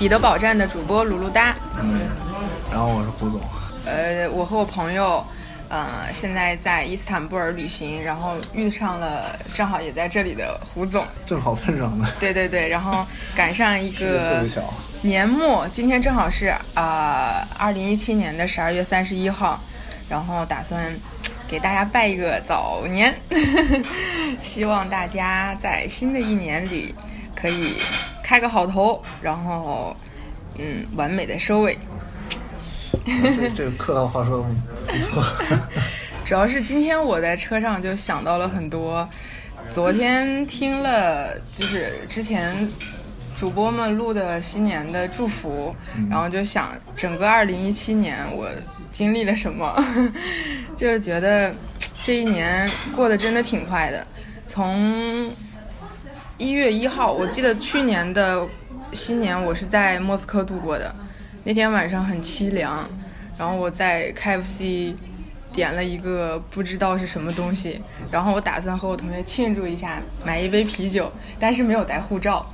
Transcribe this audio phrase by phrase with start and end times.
[0.00, 1.54] 彼得堡站的主播鲁鲁哒。
[1.78, 2.08] 嗯，
[2.70, 3.38] 然后我是胡总。
[3.84, 5.22] 呃，我和我朋友，
[5.68, 12.08] 呃，现在在伊斯坦布尔旅行，然后遇上了正好也在这里的胡总，正好碰上了。
[12.18, 14.42] 对对对，然后赶上一个
[15.02, 19.60] 年末，今天正好是啊，二零一七年的十二月三十一号，
[20.08, 20.90] 然后打算
[21.46, 23.14] 给大家拜一个早年，
[24.40, 26.94] 希望大家在新的一年里
[27.34, 27.76] 可以
[28.30, 29.96] 开个好头，然后
[30.56, 31.76] 嗯，完美的收尾。
[33.04, 34.44] 这这个客套话说的
[34.86, 35.24] 不错。
[36.24, 39.08] 主要是今天我在车上就想到了很多，
[39.68, 42.70] 昨天听了就是之前
[43.34, 45.74] 主播们录的新年的祝福，
[46.08, 48.48] 然后就想整个二零一七年我
[48.92, 49.74] 经历了什么，
[50.78, 51.52] 就是觉得
[52.04, 54.06] 这一年过得真的挺快的。
[54.46, 55.28] 从
[56.40, 58.48] 一月一号，我记得去年的
[58.94, 60.90] 新年我是在莫斯科度过的，
[61.44, 62.88] 那天晚上很凄凉，
[63.38, 64.94] 然后我在 KFC。
[65.52, 72.46] 点了一个不知道是什么东西，然后我打算和我同学庆祝一下，买一杯啤酒，但是没有带护照，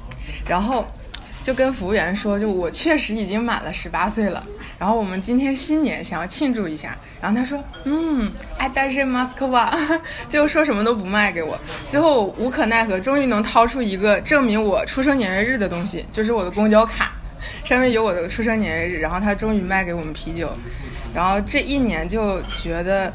[0.48, 0.86] 然后
[1.46, 4.44] 就跟服务员说，就我确实已经满了十八岁了，
[4.80, 17.12] 然后我们今天新年想要庆祝一下，然后他说，嗯，哎，但是 Moscow，就说什么都不卖给我，最后我无可奈何，终于能掏出一个证明我出生年月日的东西，就是我的公交卡，
[17.62, 20.50] 上面有我的出生年月日，然后他终于卖给我们啤酒。
[21.14, 23.12] 然后这一年就觉得，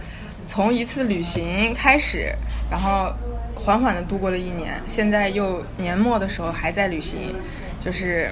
[0.48, 2.34] 从一次旅行开始，
[2.70, 3.14] 然后
[3.56, 4.82] 缓缓的度过了一年。
[4.88, 7.36] 现在又年末的时候还在旅行，
[7.84, 8.30] 就是，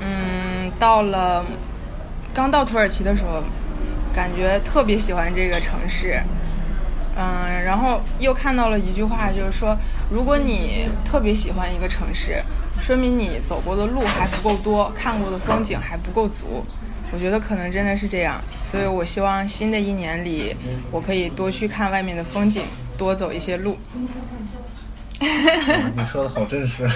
[0.00, 1.44] 嗯，到了
[2.34, 3.42] 刚到土耳其的时候，
[4.12, 6.20] 感觉特别喜欢这个城市，
[7.16, 9.76] 嗯，然后又看到了一句话，就是说，
[10.10, 12.42] 如果你特别喜欢一个城市，
[12.80, 16.64] 说明你走过的路还不够多，看过的风景还不够足。
[17.12, 20.56] 我觉得可能真的是这样，所以我希望新的一年里，
[20.90, 22.64] 我可以多去看外面的风景，
[22.98, 23.78] 多走一些路。
[25.96, 26.86] 你说的好真实，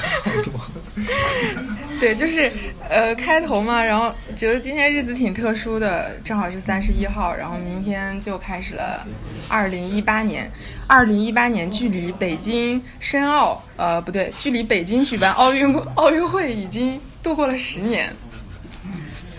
[1.98, 2.52] 对，就是
[2.88, 9.06] 呃开头嘛，然后觉得今天日子挺特殊的，正好是三十一号，然后明天就开始了
[9.48, 10.50] 二零一八年。
[10.86, 18.14] 二零一八年距离北京申奥，呃不对，距离北京举办奥运奥运会已经度过了十年。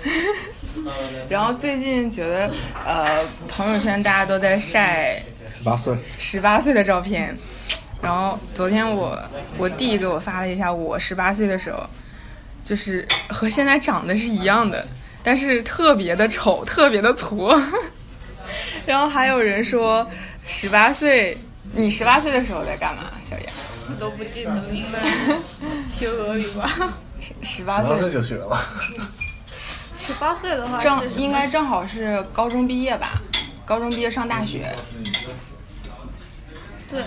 [1.29, 2.51] 然后最近觉得，
[2.83, 5.21] 呃，朋友圈大家都在晒
[5.55, 7.37] 十八岁十八岁的照片。
[8.01, 9.17] 然后昨天我
[9.57, 11.87] 我弟给我发了一下我十八岁的时候，
[12.63, 14.87] 就是和现在长得是一样的，
[15.23, 17.61] 但是特别的丑，特别的矬。
[18.85, 20.05] 然后还有人说
[20.45, 21.37] 十八岁，
[21.73, 23.99] 你十八岁的时候在干嘛，小杨？
[23.99, 24.99] 都不记得，应该
[25.87, 26.93] 学俄语吧？
[27.19, 28.59] 十十八岁就学了。
[29.97, 33.21] 十八岁的话，正应该正好是高中毕业吧，
[33.65, 34.75] 高中毕业上大学。
[36.87, 37.03] 对，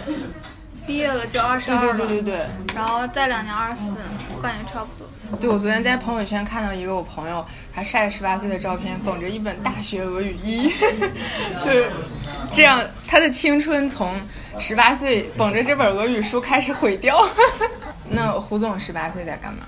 [0.87, 1.97] 毕业了就二十二了。
[1.97, 2.47] 对对对对。
[2.75, 3.95] 然后再两年二十四，
[4.37, 5.09] 我感觉差不多。
[5.41, 7.45] 对，我昨天在朋友圈看到一个我朋友，
[7.75, 10.69] 他晒十八岁的照片，捧着一本大学俄语一，
[11.65, 11.71] 就
[12.53, 14.15] 这样，他的青春从
[14.59, 17.17] 十八岁捧着这本俄语书开始毁掉。
[18.09, 19.67] 那胡总十八岁在干嘛？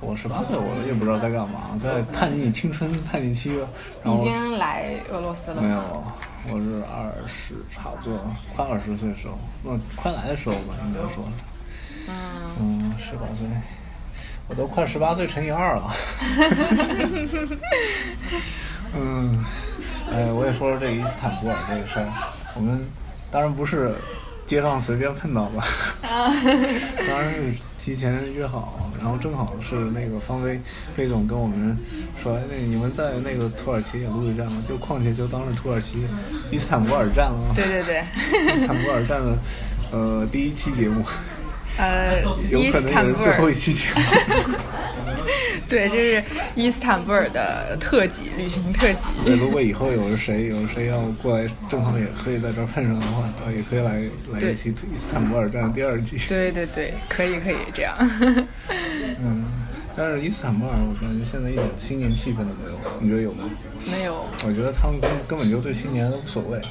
[0.00, 3.58] 我十八岁，我也不知道在干嘛，在叛逆青春叛逆期。
[4.04, 6.04] 已经来俄罗斯了没有，
[6.50, 8.18] 我是二十，差不多
[8.54, 11.28] 快二十岁的时候，那，快来的时候吧，应该说。
[12.08, 12.14] 嗯。
[12.58, 13.46] 嗯，十八岁，
[14.48, 15.94] 我都快十八岁乘以二了。
[18.96, 19.44] 嗯，
[20.12, 22.06] 哎，我也说说这伊斯坦布尔这个事儿，
[22.54, 22.82] 我们
[23.30, 23.94] 当然不是
[24.46, 25.66] 街上随便碰到吧，
[26.02, 27.52] 当然是。
[27.88, 30.60] 提前约好，然后正好是那个方飞
[30.94, 31.74] 飞总跟我们
[32.22, 34.62] 说，那你们在那个土耳其也录一站嘛？
[34.68, 36.06] 就况且就当是土耳其
[36.50, 37.54] 伊斯坦布尔站了。
[37.54, 38.04] 对对对，
[38.44, 39.38] 伊斯坦布尔站的
[39.90, 41.02] 呃第一期节目。
[41.78, 42.22] 呃，
[42.52, 44.54] 伊斯坦布尔最后一期节目。
[45.68, 49.08] 对，这是伊斯坦布尔的特辑，旅行特辑。
[49.24, 54.00] 对，如果以后有谁有谁要过来，正好也可以在这儿碰上的话，倒也可以来
[54.32, 56.16] 来一期伊斯坦布尔站第二季。
[56.26, 57.94] 对对对，可以可以这样。
[59.20, 59.44] 嗯，
[59.98, 63.50] 但是伊斯坦布尔，我感觉现在一点新年气氛都没有，你觉得有吗？
[63.90, 64.24] 没有。
[64.46, 66.62] 我觉得他们根根本就对新年都无所谓。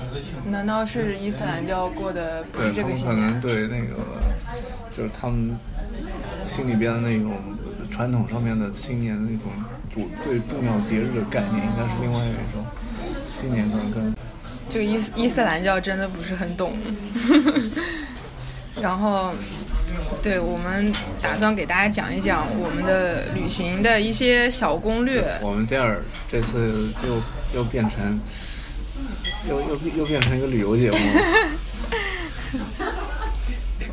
[0.49, 3.41] 难道是伊斯兰教过的不是这个新年？
[3.41, 3.97] 对那个，
[4.95, 5.59] 就是他们
[6.45, 7.33] 心里边的那种。
[7.89, 9.49] 传统上面的新年的那种
[9.89, 12.63] 主最重要节日的概念，应该是另外一种。
[13.33, 14.15] 新年可能跟
[14.69, 16.77] 这个伊斯伊斯兰教真的不是很懂。
[18.79, 19.31] 然后
[20.21, 20.91] 对，我们
[21.21, 25.23] 打算给大家讲一讲我们的旅行的一些小攻略。
[25.41, 27.21] 我们这儿这次就
[27.53, 28.19] 又变成
[29.47, 30.97] 又又又变成一个旅游节目。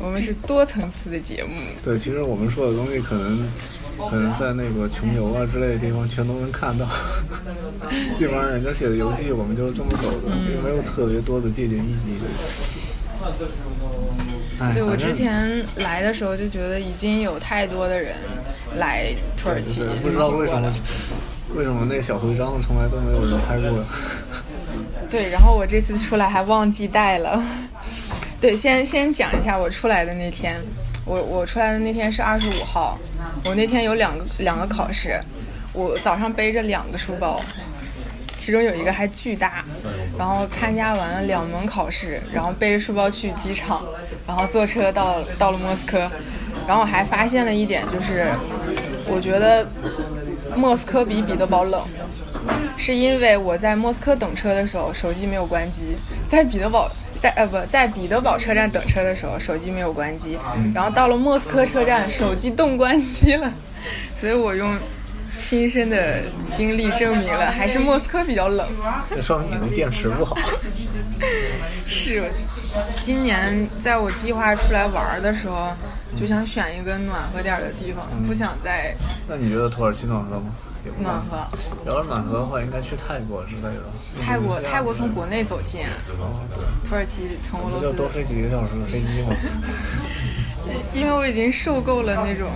[0.01, 1.61] 我们是多层次的节目。
[1.83, 3.47] 对，其实我们说的东西可能
[3.97, 6.85] 可能在那个穷游啊之类的地方全都能看到，
[8.19, 12.19] 基本上人家写的游记我们就是这么走的，没有特别多的借鉴意义。
[14.59, 18.15] 哎对我之前来的时候就觉得已经有太多的人
[18.77, 20.73] 来土耳其旅对不知道行过为什么了。
[21.55, 23.85] 为什么那个小徽章从来都没有人拍过。
[25.09, 27.41] 对，然后我这次出来还忘记带了。
[28.41, 30.61] 对，先先讲一下我出来的那天，
[31.05, 32.97] 我我出来的那天是二十五号，
[33.45, 35.21] 我那天有两个两个考试，
[35.71, 37.39] 我早上背着两个书包，
[38.37, 39.63] 其中有一个还巨大，
[40.17, 43.83] 然后参加完了两门考试，然后背着书包去机场，
[44.27, 46.09] 然后坐车到到了莫斯科，
[46.67, 48.27] 然后我还发现了一点，就是
[49.07, 49.67] 我觉得
[50.55, 51.81] 莫斯科比彼得堡冷。
[52.77, 55.95] 是因为我在莫斯科等车的时候手机没有关机，
[56.27, 60.37] 在彼得堡在呃不在彼得堡车站等车的时候手机没有关机，
[60.73, 63.51] 然后到了莫斯科车站手机动关机了，
[64.17, 64.77] 所以我用
[65.35, 66.21] 亲身的
[66.51, 68.67] 经历证明了还是莫斯科比较冷。
[69.09, 70.35] 这说明你们电池不好。
[71.87, 72.31] 是，
[72.99, 75.71] 今年在我计划出来玩的时候，
[76.15, 78.95] 就想选一个暖和点儿的地方，不想再
[79.27, 80.45] 那你觉得土耳其暖和吗？
[80.99, 81.47] 暖和。
[81.85, 83.85] 要是暖和的话，应该去泰国之类的。
[84.21, 89.35] 泰国泰国从国内走近，啊哦，对，土耳其从俄罗斯不就多飞几个小时的飞机吗？
[90.93, 92.49] 因为我已经受够了那种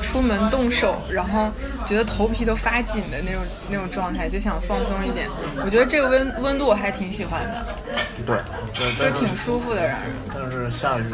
[0.00, 1.50] 出门动手，然后
[1.86, 5.28] 觉得头皮都发紧的那种那种状态，就想放松一点。
[5.64, 7.66] 我觉得这个温温度我还挺喜欢的，
[8.24, 8.36] 对，
[8.74, 10.10] 对就是挺舒服的让人。
[10.34, 11.04] 但是下雨，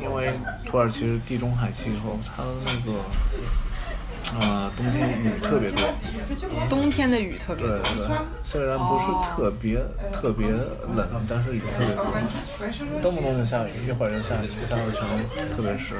[0.00, 0.32] 因为
[0.64, 5.84] 土耳其是地中海气候，它的那个呃冬天雨特别多。
[6.68, 9.80] 冬天的雨特别多，对，虽然不是特别
[10.12, 12.04] 特别冷，但是雨特别多，
[13.00, 15.00] 动不动就下雨，一会儿就下雨，下的全
[15.56, 15.94] 特别湿。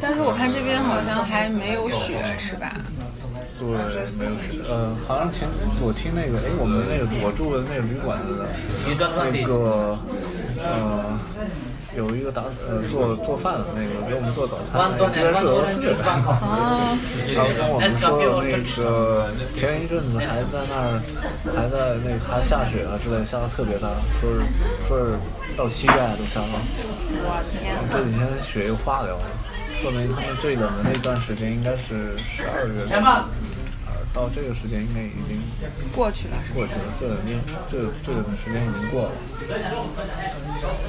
[0.00, 2.72] 但是我看这边好像还没有雪，是吧？
[3.58, 3.66] 对，
[4.16, 5.48] 没有雪，呃，好像前
[5.80, 8.46] 我听那个，哎，我们那个我住的那个旅馆的
[9.32, 9.98] 那个
[10.62, 11.18] 呃。
[11.96, 15.94] 有一个打呃做做饭的那个给我们做早餐的，居然是俄罗斯人。
[15.98, 16.98] 啊，
[17.34, 21.00] 然后跟我们说那个前一阵子还在那儿，
[21.54, 23.88] 还在那个还下雪啊之类，下的特别大，
[24.20, 24.40] 说是
[24.88, 25.18] 说是
[25.56, 26.58] 到膝盖都下了，
[27.12, 27.76] 我的天。
[27.90, 29.24] 这几天雪又化掉了，
[29.80, 32.86] 说明他们最冷的那段时间应该是十二月。
[32.86, 33.28] 份，呃
[34.12, 35.40] 到这个时间应该已经
[35.94, 36.36] 过去了？
[36.54, 39.12] 过去了，这两天这这段时间已经过了。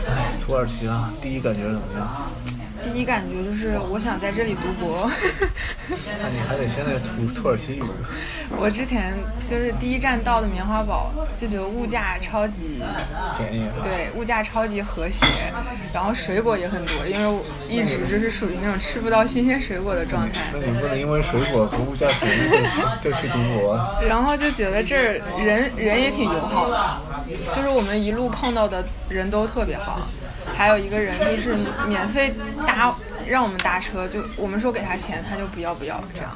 [0.08, 2.32] 哎，土耳其啊，第一感觉怎么样？
[2.84, 5.10] 第一感觉就是我想在这里读博。
[6.22, 7.84] 那你还得先在土土耳其语。
[8.58, 9.16] 我之前
[9.48, 12.82] 就是第一站到的棉花堡，就觉得物价超级
[13.38, 13.66] 便宜。
[13.82, 15.26] 对，物价超级和谐，
[15.94, 22.68] 然后水果也很多，因为我一直就是属于那种吃不到新鲜水果的状态那，你不能因为水果和物价便宜
[23.02, 24.00] 就去读博啊。
[24.08, 27.02] 然后就觉得这儿人人也挺友好的，
[27.56, 30.00] 就是我们一路碰到的人都特别好，
[30.56, 31.56] 还有一个人就是
[31.88, 32.34] 免费
[32.66, 32.96] 搭
[33.28, 36.32] 让我们搭车，就我们说给他钱，他就不要不要这样。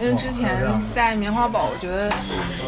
[0.00, 2.10] 因为之前在棉花堡，我觉得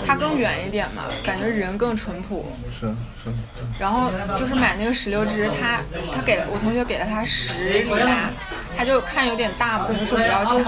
[0.07, 2.53] 它更远一点嘛，感觉人更淳朴。
[2.71, 2.89] 是
[3.25, 3.37] 是是。
[3.79, 5.81] 然后就是买那个石榴汁，他
[6.15, 8.31] 他给了我同学给了他十里拉，
[8.77, 10.63] 他就看有点大嘛，就说不要钱，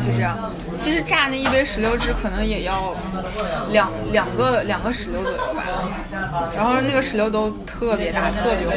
[0.00, 0.36] 就这样。
[0.76, 2.96] 其实榨那一杯石榴汁可能也要
[3.70, 5.62] 两两个两个石榴左右吧，
[6.56, 8.76] 然后那个石榴都特别大，特别红。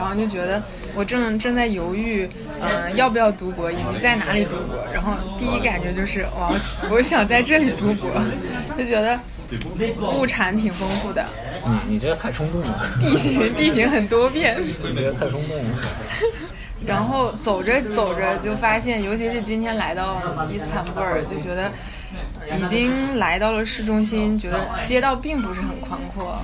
[0.00, 0.62] 然后就觉得
[0.94, 2.26] 我正正在犹豫，
[2.62, 4.82] 嗯、要不要读博，以及在哪里读博。
[4.94, 6.50] 然后第一感觉就是，哇，
[6.88, 8.10] 我我想在这里读博，
[8.78, 9.20] 就觉得
[10.18, 11.22] 物产挺丰富的，
[11.66, 14.56] 你你这个太冲动了，地形地形很多变。
[14.58, 15.78] 你这个太冲动了。
[16.86, 21.70] 然后走着走着就发现，尤其是今天来到伊斯坦布尔，就觉得
[22.58, 26.38] 已经来到了市中心，觉得街道并不是很宽阔，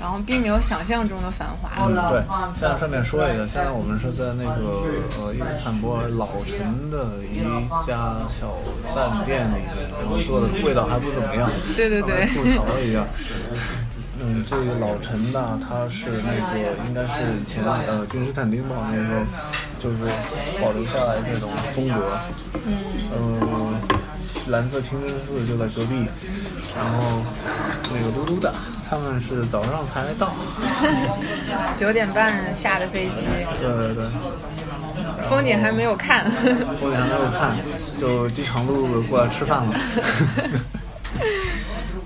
[0.00, 1.70] 然后并没有想象中的繁华。
[1.86, 2.22] 嗯，对，
[2.58, 4.84] 现在顺便说一下，现在我们是在那个
[5.18, 7.42] 呃伊斯坦布尔老城的一
[7.86, 8.54] 家小
[8.94, 13.06] 饭店里面，然后做的味道还不怎么样，对对对吐槽了一下。
[14.22, 19.24] 嗯，这个老城呢，它是那个应该是以前呃君士坦丁堡那时候
[19.78, 20.04] 就是
[20.60, 22.18] 保留下来这种风格。
[22.52, 22.76] 嗯。
[23.16, 23.80] 嗯，
[24.46, 26.08] 蓝色清真寺就在隔壁，
[26.76, 27.22] 然后
[27.92, 28.52] 那个嘟嘟的，
[28.88, 30.34] 他们是早上才到。
[31.76, 33.12] 九点半下的飞机。
[33.60, 34.04] 对对对。
[35.28, 36.30] 风景还没有看。
[36.80, 37.56] 风景还没有看，
[38.00, 39.74] 就饥肠辘辘的过来吃饭了。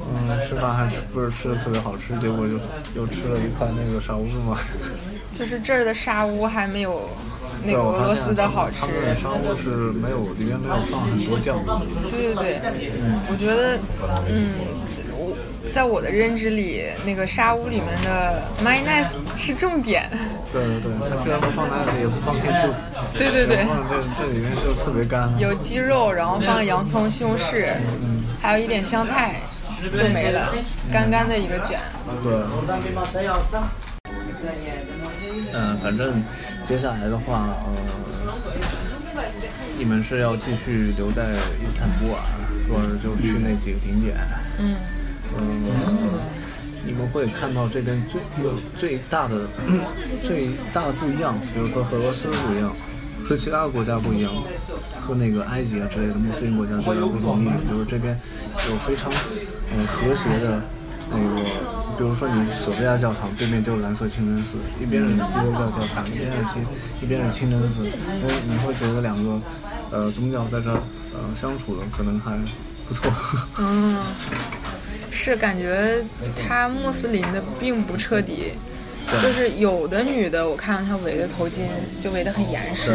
[0.07, 2.55] 嗯，吃饭还吃不是吃的特别好吃，结果就
[2.95, 4.59] 又吃了一块那个啥乌嘛。
[5.37, 7.11] 就是这儿的沙乌还没有
[7.65, 8.87] 那个俄罗斯的好吃。
[9.21, 11.59] 沙乌是没有里面没有放很多酱。
[12.09, 12.93] 对对对，
[13.29, 13.77] 我觉得，
[14.29, 14.53] 嗯，
[15.13, 15.37] 我
[15.71, 20.09] 在我的认知里，那个沙乌里面的 my nice 是重点。
[20.53, 22.73] 对对对，它居然不放 nice，也不放 ketchup。
[23.19, 23.65] 对对对。
[23.65, 25.33] 放这这里面就特别干。
[25.39, 27.75] 有鸡肉，然后放洋葱、西红柿，
[28.41, 29.41] 还有一点香菜。
[29.93, 30.41] 就没了，
[30.91, 31.79] 干干的一个卷。
[32.23, 32.33] 对。
[35.53, 36.23] 嗯，反正
[36.65, 39.23] 接下来的话，呃，
[39.79, 42.21] 你们是要继续留在伊斯坦布尔，
[42.67, 44.17] 说是就去那几个景点。
[44.59, 44.77] 嗯。
[45.37, 45.45] 嗯，
[46.87, 49.49] 你们会看到这边最有最大的
[50.23, 52.75] 最大的不一样，比如说和俄罗斯不一样。
[53.27, 54.31] 和其他的国家不一样，
[55.01, 58.15] 和那个埃及啊之类的穆斯林国家最大不同的一点就是这边
[58.69, 59.11] 有非常
[59.73, 60.61] 嗯和谐的
[61.11, 61.41] 那个，
[61.97, 66.67] 比如说你索菲亚教堂对面就是蓝色清真寺，一边是基督教教堂，一边是清
[67.03, 69.41] 一边是清真寺，因为你会觉得两个
[69.91, 70.83] 呃宗教在这儿
[71.13, 72.39] 呃相处的可能还
[72.89, 73.13] 不错。
[73.59, 73.99] 嗯，
[75.11, 76.05] 是感觉
[76.37, 78.53] 他穆斯林的并不彻底。
[79.23, 81.61] 就是有的女的，我看到她围的头巾
[82.01, 82.93] 就围得很严实，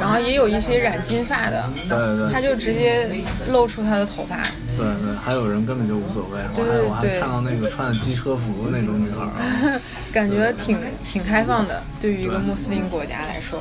[0.00, 3.08] 然后也有一些染金发的，对对，她就直接
[3.50, 4.36] 露出她的头发。
[4.76, 6.40] 对对，还有人根本就无所谓。
[6.54, 9.80] 对对对，我还看到那个穿机车服的那种女孩啊，
[10.12, 13.60] 感觉挺挺开放的，对于一个穆斯林国家来说。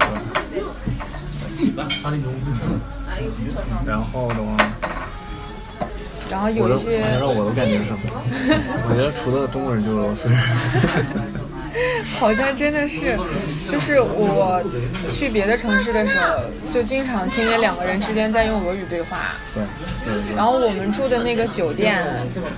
[3.85, 4.57] 然后的话，
[6.31, 7.99] 然后有一些，你知道我的感觉是什么？
[8.89, 10.39] 我觉得除了中国人就 是俄罗斯人。
[12.19, 13.17] 好像真的是，
[13.71, 14.61] 就是我
[15.09, 16.39] 去别的城市的时候，
[16.71, 19.33] 就经常听见两个人之间在用俄语对话。
[19.53, 19.63] 对。
[20.35, 22.03] 然后我们住的那个酒店，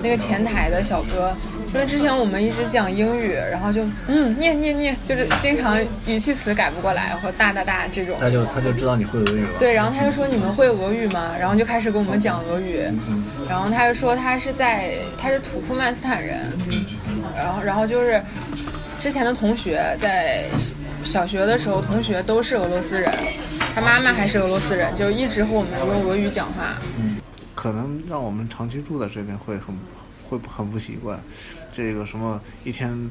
[0.02, 1.32] 那个前台的小哥，
[1.72, 8.16] 因为之前我们一直讲英语，然后就嗯念念念，就是经常语气词改不过来，或大大大这种。
[8.20, 9.58] 他就他就知道你会俄语了。
[9.58, 11.34] 对，然后他就说你们会俄语吗？
[11.38, 12.80] 然后就开始给我们讲俄语。
[13.08, 13.24] 嗯。
[13.48, 16.52] 然后他就说他是在他是土库曼斯坦人。
[16.68, 16.84] 嗯。
[17.36, 18.20] 然后然后就是。
[18.98, 20.48] 之前的同学在
[21.04, 23.12] 小学的时候，同学都是俄罗斯人，
[23.74, 26.76] 他妈妈还是俄罗斯人，就一直和我们用俄语讲话。
[26.98, 27.18] 嗯，
[27.54, 29.76] 可能让我们长期住在这边会很
[30.26, 31.20] 会很不习惯，
[31.72, 33.10] 这个什么一天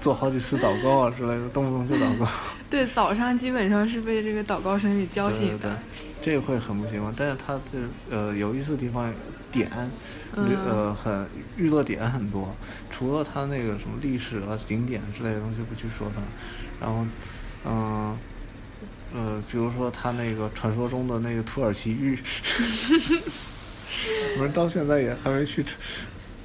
[0.00, 2.28] 做好几次祷告啊之类的，动不动就祷告。
[2.68, 5.78] 对，早上基本上是被这个祷告声给叫醒的。
[6.20, 7.78] 这个会很不习惯，但是他这
[8.10, 9.10] 呃有意思的地方。
[9.54, 9.70] 点，
[10.34, 12.52] 呃，很娱乐点很多，
[12.90, 16.20] 除了它那个什么历史啊、景点之类的东西不去说它，
[16.80, 17.06] 然后，
[17.64, 18.18] 嗯，
[19.14, 22.18] 呃，比如说它那个传说中的那个土耳其浴，
[24.36, 25.64] 我们到现在也还没去。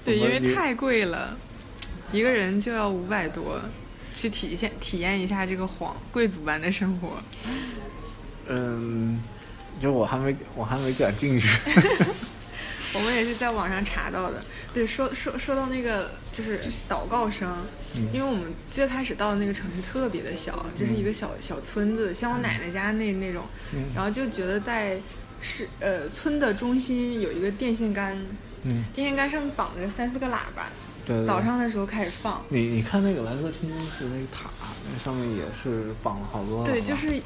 [0.06, 1.36] 对，因为太贵了，
[2.12, 3.60] 一个人就要五百多，
[4.14, 7.22] 去体现体验一下这个皇贵族般的生活。
[8.48, 9.20] 嗯，
[9.80, 11.48] 就我还没我还没敢进去。
[13.00, 14.44] 我们也是在网上查到的。
[14.74, 17.66] 对，说说说到那个就是祷告声，
[18.14, 23.46] 因为我们最开始到的那个城市特别的小，就是一个小小村子，像我奶奶家那那种，
[23.96, 25.00] 然后就觉得在
[25.42, 28.22] 是呃村的中心有一个电线杆，
[28.94, 30.70] 电线杆上面绑着三四个喇叭。
[31.26, 32.44] 早上的时候开始放。
[32.50, 34.59] 你你看那个蓝色天空寺那个塔，那
[35.04, 36.66] 上面也是绑了好多。
[36.66, 37.22] 对，就是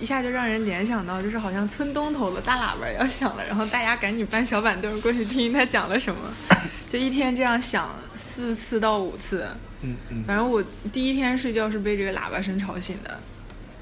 [0.00, 6.20] 一下就让人联想到，就是好像村东头的大喇叭要响了，然后大家赶紧搬小板凳过去听他讲了什么。
[6.88, 9.46] 就一天这样响四次到五次。
[9.80, 10.24] 嗯嗯。
[10.24, 10.62] 反正我
[10.92, 13.18] 第一天睡觉是被这个喇叭声吵醒的。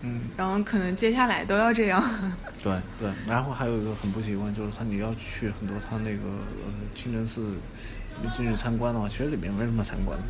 [0.03, 0.23] 嗯。
[0.37, 2.03] 然后可能接下来都要这样。
[2.63, 6.29] 对对，然后还有一个很不习惯，就是他你要去很多他那个
[6.65, 7.57] 呃清真寺。
[8.31, 10.25] 进去参观的话，其实里面没什么参观的，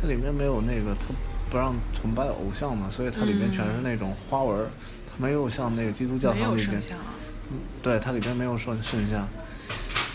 [0.00, 1.06] 它里面没有那个，它
[1.54, 4.68] 不让崇拜偶像嘛，所以它里面全是那种花纹，
[5.06, 6.82] 它没有像那个基督教堂里边，
[7.48, 9.28] 嗯，对，它里边没有圣圣像，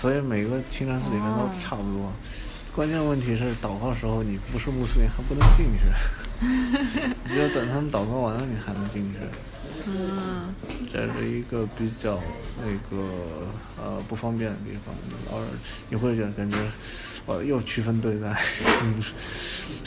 [0.01, 2.11] 所以每个清真寺里面都差不多。
[2.75, 7.15] 关键问题是祷告时候你不是穆斯林还不能进去。
[7.29, 9.19] 只有等他们祷告完了，你还能进去。
[9.87, 10.53] 嗯，
[10.91, 12.19] 这是一个比较
[12.57, 13.01] 那个
[13.81, 14.93] 呃不方便的地方，
[15.31, 15.47] 偶尔
[15.89, 16.57] 你会觉得感觉，
[17.27, 18.41] 呃，又区分对待？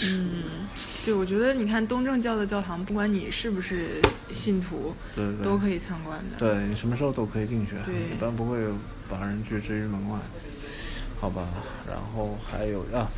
[0.02, 0.61] 嗯，
[1.04, 6.36] 对，我觉得你看东正教的教堂，不管你是不是信徒，对对都可以参观的。
[6.38, 8.58] 对你什么时候都可以进去，对 一般不会
[9.08, 10.18] 把人拒之于门外，
[11.20, 11.48] 好吧？
[11.88, 13.10] 然后还有啊，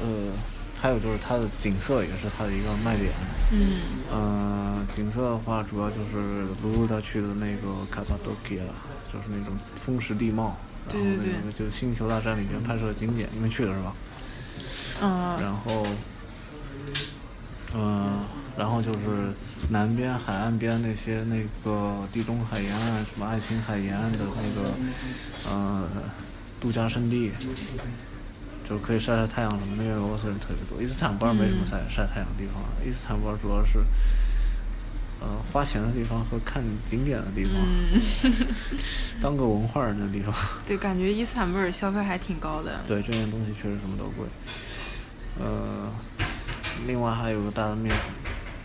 [0.00, 0.32] 呃，
[0.78, 3.12] 还有就是它的景色也是它的一个卖点。
[3.50, 8.62] 嗯呃，景色的话，主要就是卢卢他去的那个卡帕多基亚，
[9.10, 13.94] 就是那种风蚀地貌，然后那个就《星球大战》里面拍摄的景点，你们去了是吧？
[15.02, 15.84] 嗯然后，
[17.76, 18.24] 嗯、
[18.56, 19.32] 然后就是
[19.70, 24.70] 南边海岸边那些那个地中海沿岸，什么爱琴海沿岸的那个，
[25.50, 25.88] 呃，
[26.60, 27.32] 度假胜地，
[28.68, 30.82] 就可以晒晒太阳什么的，因为俄罗斯人特别多。
[30.82, 33.78] 伊斯坦布尔没什么晒、晒太阳的地方，伊斯坦布尔主要是，
[35.20, 38.00] 呃，花钱的地方和看景点的地方，嗯，
[39.20, 40.32] 当个文化人的地方。
[40.66, 42.80] 对，感觉伊斯坦布尔消费还挺高的。
[42.86, 44.26] 对，这边东西确实什么都贵。
[45.36, 45.90] 呃，
[46.86, 47.96] 另外还有个大的面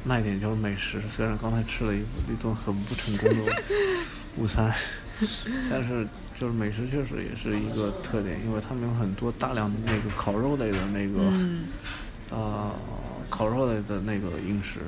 [0.03, 3.53] 卖点就是美食，虽然刚才吃了一一顿很不成功的
[4.37, 4.73] 午餐，
[5.69, 11.67] 但是就是美食确实也是一个特点，因为他们有很多大量的那个烤肉类的那个、嗯，
[12.29, 12.71] 呃
[13.29, 14.79] 烤肉类的那个饮食，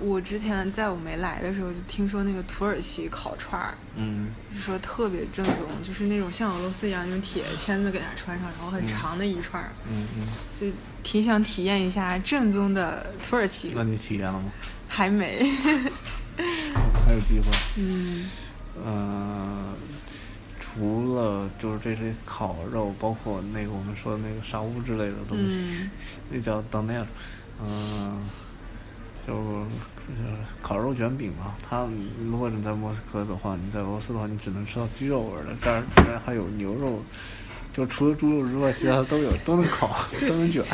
[0.00, 4.30] 我之前在我没来的时候就听说那个土耳其烤串儿，嗯。
[4.54, 10.26] 就说特别正宗，就是那种像俄罗斯一样用铁签子给它穿上，然后很长的一串儿，嗯嗯，
[10.58, 10.66] 就
[11.02, 13.72] 挺想体验一下正宗的土耳其。
[13.74, 14.52] 那，你体验了吗？
[14.86, 15.50] 还没。
[17.04, 17.46] 还有机会。
[17.76, 18.30] 嗯。
[18.84, 19.74] 呃，
[20.60, 25.90] 除了就是这些烤肉，包括那个我们说的那个沙乌之类的东西，嗯。
[26.30, 27.06] 那叫 n e r
[27.60, 28.47] 嗯，就是
[29.28, 30.22] 就是
[30.62, 31.54] 烤肉卷饼嘛。
[31.62, 31.86] 它
[32.24, 37.02] 如果你在莫斯科的话，你在俄罗斯的话，你只能吃到鸡肉味儿的，这儿这儿还有牛肉。
[37.70, 40.64] 就除了猪肉之外，其他的都有，都能烤，都能卷。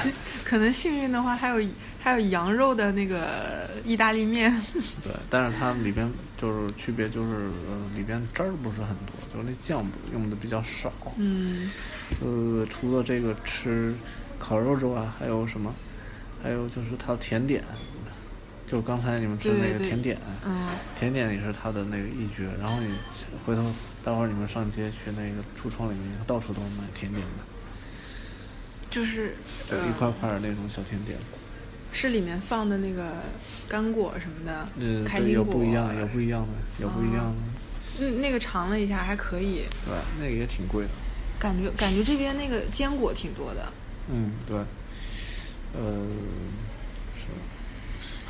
[0.43, 1.69] 可能幸运的话，还有
[2.01, 4.51] 还有羊肉的那个意大利面。
[5.03, 10.91] 对，但是它里边就是区别就是，呃，里边汁儿不是很多，就是那酱用的比较少。
[11.19, 11.71] 嗯
[12.23, 13.93] 呃，除了这个吃
[14.39, 15.75] 烤肉之外，还有什么？
[16.43, 17.63] 还有就是它的甜点，
[18.75, 20.67] 就刚才你们吃的那个甜点，嗯
[20.99, 22.51] 甜点也是他的那个一绝。
[22.61, 22.93] 然后你
[23.47, 23.63] 回头
[24.03, 27.45] 待会儿你们上街去那个橱窗里面，到处都是卖甜点的，
[28.91, 29.37] 就是
[29.71, 31.17] 一块块的那种小甜点。
[31.93, 33.13] 是里面放的那个
[33.69, 35.45] 干果什么的，嗯，对，有开心果。
[35.45, 37.37] 不一样，有不一样的，有不一样的。
[38.01, 40.91] 嗯，那个尝了一下还可以，对，那个也挺贵的。
[41.39, 43.73] 感觉感觉这边那个坚果挺多的。
[44.09, 44.59] 嗯，对。
[45.75, 46.64] 呃，是。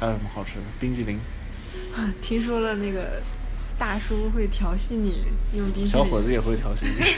[0.05, 0.63] 还有什么好吃的？
[0.79, 1.19] 冰激凌。
[2.21, 3.23] 听说了那个
[3.79, 5.23] 大叔会调戏你，
[5.57, 5.91] 用冰淇淋。
[5.91, 7.05] 小伙子也会调戏你。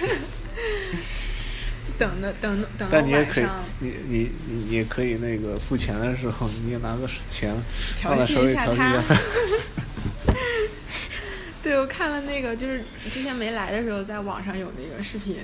[1.99, 3.47] 等的等等到但你也可以
[3.81, 7.57] 你你你也可以那个付钱的时候，你也拿个钱
[7.97, 9.03] 调放在手里戏一下他。
[11.63, 15.37] 对，我看了那个，就是之前没来的时候，在网上有那个视频，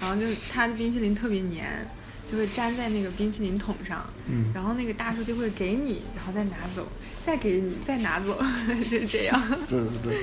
[0.00, 1.86] 然后就他的冰淇淋特别黏，
[2.32, 6.88] 就会粘在那个冰淇淋桶上，嗯然后那个大叔就会给你，然后再拿走，
[7.26, 8.42] 再给你，再拿走，
[8.90, 9.38] 就是这样。
[9.68, 10.18] 对对对，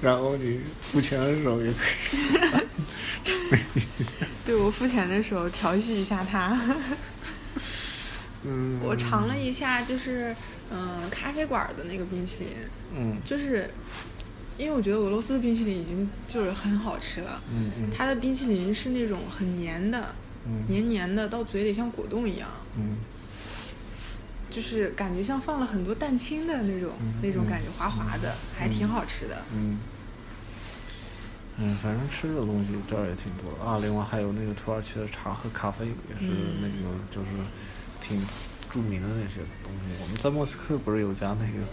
[0.00, 1.84] 然后你付钱的时候也可
[2.16, 3.60] 以。
[4.46, 6.58] 对我付钱的时候调戏一下他，
[8.44, 8.80] 嗯。
[8.82, 10.34] 我尝了一下，就是
[10.72, 12.48] 嗯、咖啡馆的那个冰淇淋，
[12.96, 13.68] 嗯就是
[14.56, 20.14] 因为我觉得俄罗斯的冰淇淋已经就是很好吃了，嗯嗯它的冰淇淋是那种很黏的，
[20.50, 22.98] 嗯黏黏的，到嘴里像果冻一样，嗯
[24.50, 29.42] 就是感觉像放了很多蛋清的那种、嗯那种感觉，滑滑的，还挺好吃的。
[29.54, 29.78] 嗯。
[31.62, 33.78] 嗯，反正吃的东西这儿也挺多的啊。
[33.82, 37.26] 另外还有那个土耳其的茶和咖啡，也是嗯那个就是
[38.00, 38.18] 挺
[38.72, 40.02] 著名的那些东西。
[40.02, 41.66] 我们在莫斯科不是有家那个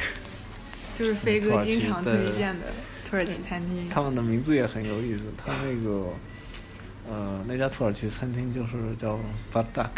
[0.94, 2.66] 就是飞哥经常推荐的
[3.10, 3.88] 土耳其餐厅。
[3.90, 6.06] 他们的名字也很有意思，他那个
[7.08, 9.18] 呃那家土耳其餐厅就是叫
[9.52, 9.90] Bardak，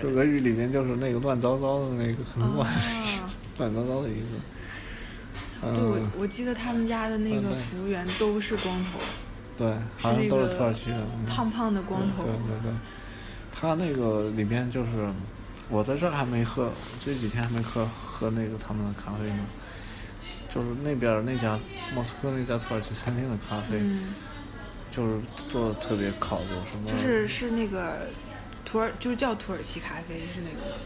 [0.00, 4.34] 是俄语里面就是那个乱糟糟的那个很乱、啊， 乱糟糟的意思。
[5.62, 8.98] 嗯、对我我记得他们家的那个服务员都是光头，
[9.56, 11.00] 对，好像那都是个土耳其人。
[11.00, 12.32] 嗯胖胖的光头对。
[12.32, 12.72] 对对对，
[13.52, 15.10] 他那个里面就是，
[15.70, 16.70] 我在这儿还没喝，
[17.04, 19.44] 这几天还没喝喝那个他们的咖啡呢。
[20.48, 21.58] 就是那边那家
[21.94, 24.14] 莫斯科那家土耳其餐厅的咖啡，嗯，
[24.90, 25.20] 就是
[25.50, 26.90] 做的特别考究，什么？
[26.90, 28.08] 就是是那个
[28.64, 30.76] 土耳，就是叫土耳其咖啡是那个吗？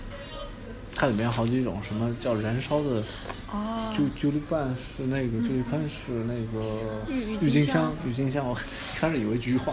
[0.93, 3.03] 它里面好几种，什么叫燃烧的，
[3.51, 7.75] 哦，就九粒半是那个，就一半是那个郁郁金香。
[7.75, 8.55] 香，郁金香，我
[8.99, 9.73] 开始以为菊花，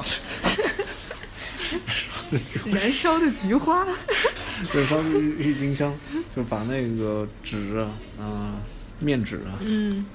[2.71, 3.83] 燃烧的菊花，
[4.73, 5.93] 燃烧的郁郁金香，
[6.35, 8.53] 就把那个纸啊，嗯、
[8.99, 10.05] 面纸啊，嗯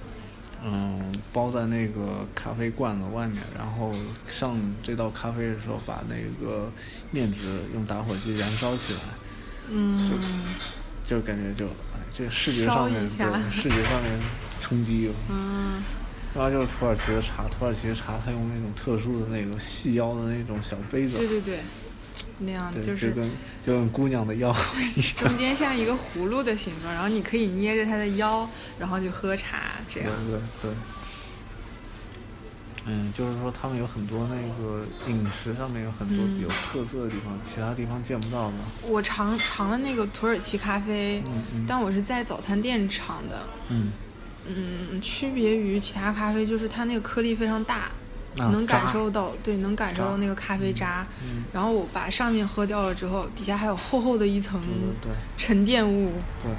[0.65, 3.93] 嗯，包在那个咖啡罐子外面，然后
[4.29, 6.71] 上这道咖啡的时候，把那个
[7.11, 7.41] 面纸
[7.75, 9.01] 用打火机燃烧起来，
[9.69, 10.09] 嗯，
[11.05, 14.13] 就感觉就，哎，这视觉上面对视觉上面
[14.61, 15.15] 冲击了。
[15.31, 15.83] 嗯，
[16.35, 21.59] 然后就是土耳其的茶，土耳其的茶它用那种特殊的那个细腰的那种小杯子，对对对，
[22.45, 24.55] 那样就是跟就跟姑娘的腰。
[25.17, 30.11] 中间像一个葫芦的形状，然后你可以捏着她的腰，然后就喝茶，这样。
[30.29, 30.77] 对对。
[32.85, 38.55] 嗯，就是说他们有很多那个饮食上面有很多嗯有特色的地方，其他地方见不到的。
[38.89, 43.47] 我尝尝了那个土耳其咖啡，嗯嗯但我是在早餐店尝的。
[43.69, 43.93] 嗯，
[44.49, 47.89] 嗯，区别于其他咖啡就是它那个颗粒非常大，
[48.39, 51.07] 啊能感受到，对，能感受到那个咖啡渣。
[51.23, 51.45] 嗯。
[51.53, 54.61] 然后我把上面喝掉了之后，底下还有厚厚的一层
[55.37, 56.51] 沉淀物，对，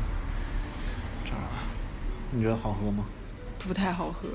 [1.26, 1.34] 渣。
[2.32, 3.06] 你觉得好喝吗？
[3.66, 4.28] 不太好喝。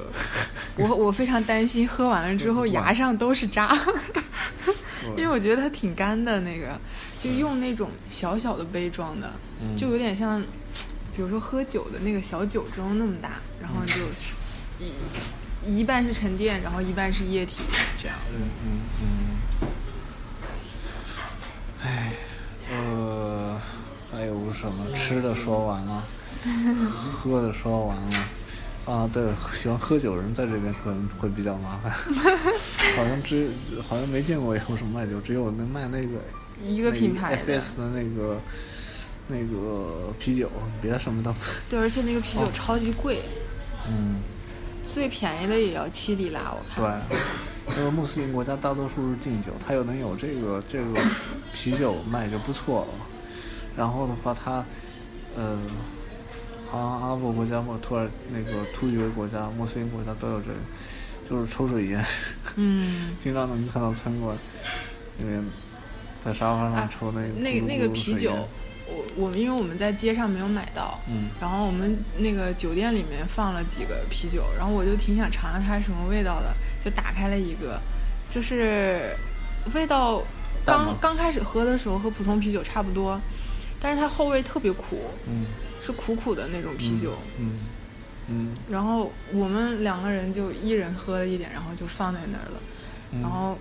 [0.76, 3.68] 我我非常担心喝完了之后牙上都是渣，
[5.16, 6.80] 因为，我觉得它挺干的那个，
[7.18, 9.76] 就用那种小小的杯装的，嗯。
[9.76, 10.40] 就有点像，
[11.14, 14.32] 比如说喝酒的那个小酒盅那么大，然后就是
[14.78, 14.86] 一
[15.66, 17.62] 一半是沉淀，然后一半是液体，
[18.00, 18.16] 这样。
[18.34, 19.68] 嗯嗯嗯。
[21.82, 22.12] 唉，
[22.70, 23.60] 呃，
[24.10, 26.04] 还有什么吃的说完了，
[27.12, 28.16] 喝的说完了。
[28.86, 31.92] 啊，对，喜欢喝酒的人在这边可能会比较麻烦，
[32.96, 33.50] 好像只
[33.86, 36.18] 好像没见过有什么卖酒，只有能卖那个
[36.64, 38.40] 一个品牌的，FS 的那个
[39.26, 41.34] 那个啤酒，别的什么都。
[41.68, 43.22] 对，而且那个啤酒超级贵，
[43.86, 44.20] 嗯，
[44.92, 47.02] 最便宜的也要七里拉，我看。
[47.68, 51.00] 对，因为穆斯林国家大多数是禁酒，它又能有这个这个
[51.52, 52.88] 啤酒卖就不错了。
[53.76, 54.64] 然后的话，它
[55.36, 55.58] 呃，
[56.68, 60.56] 好像阿拉伯国家或土耳那个突厥国家、穆斯林国家都有这个，
[61.28, 62.04] 就是抽水烟，
[62.56, 64.36] 嗯， 经常能看到餐馆
[65.18, 65.44] 那边
[66.18, 68.32] 在沙发上啊抽那个、那个那个啤酒，
[68.90, 71.28] 我我们因为我们在街上没有买到，嗯。
[71.40, 77.80] 然后我们那个酒店里面放了几个啤酒，然后我就挺想尝尝它是什么味道的，就打开了一个，
[78.28, 79.14] 就是
[79.74, 80.22] 味道
[80.64, 83.20] 刚刚开始喝的时候和普通啤酒差不多，
[83.80, 85.46] 但是它后味特别苦，嗯。
[85.80, 87.16] 是苦苦的那种啤酒。
[87.38, 87.60] 嗯
[88.26, 88.54] 嗯。
[88.68, 92.60] 然后我们两个人就一人喝了一点，然后就放在那儿了。
[93.12, 93.22] 嗯。
[93.22, 93.56] 然后，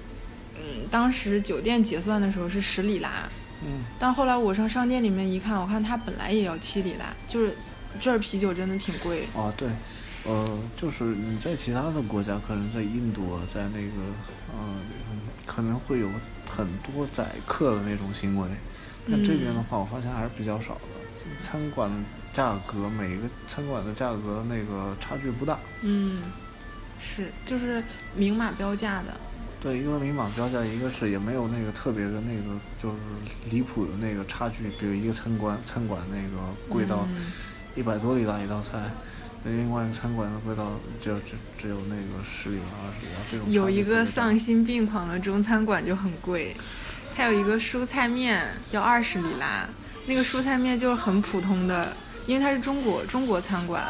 [0.55, 3.29] 嗯，当时酒店结算的时候是十里拉，
[3.63, 7.55] 嗯但后来我上商店里面一看，我看它本来也要七里拉，就是
[7.99, 9.23] 这儿啤酒真的挺贵。
[9.35, 9.69] 啊，对，
[10.25, 14.01] 呃，就是你在其他的国家，可能在印度啊，在那个
[14.55, 14.75] 呃，
[15.45, 16.09] 可能会有
[16.47, 18.49] 很多宰客的那种行为，
[19.09, 20.81] 但这边的话，我发现还是比较少的。
[21.39, 21.97] 餐馆的
[22.31, 25.59] 价格，每一个餐馆的价格那个差距不大。
[25.81, 26.21] 嗯，
[26.99, 27.83] 是，就是
[28.15, 29.19] 明码标价的。
[29.67, 32.95] 对，一个明码标价，一个是也没有那个特别的那个就是
[33.49, 36.37] 离谱的那个差距，比如一个餐馆餐馆那个
[36.69, 37.33] 贵到嗯
[37.75, 38.79] 一百多里拉一道菜，
[39.43, 46.55] 另外一个餐馆的贵到只有只只有那个十里拉二十里拉这种有一个丧心病狂的中餐馆就很贵，
[47.13, 49.67] 还有一个蔬菜面要二十里拉，
[50.05, 51.91] 那个蔬菜面就是很普通的，
[52.25, 53.85] 因为它是中国中国餐馆。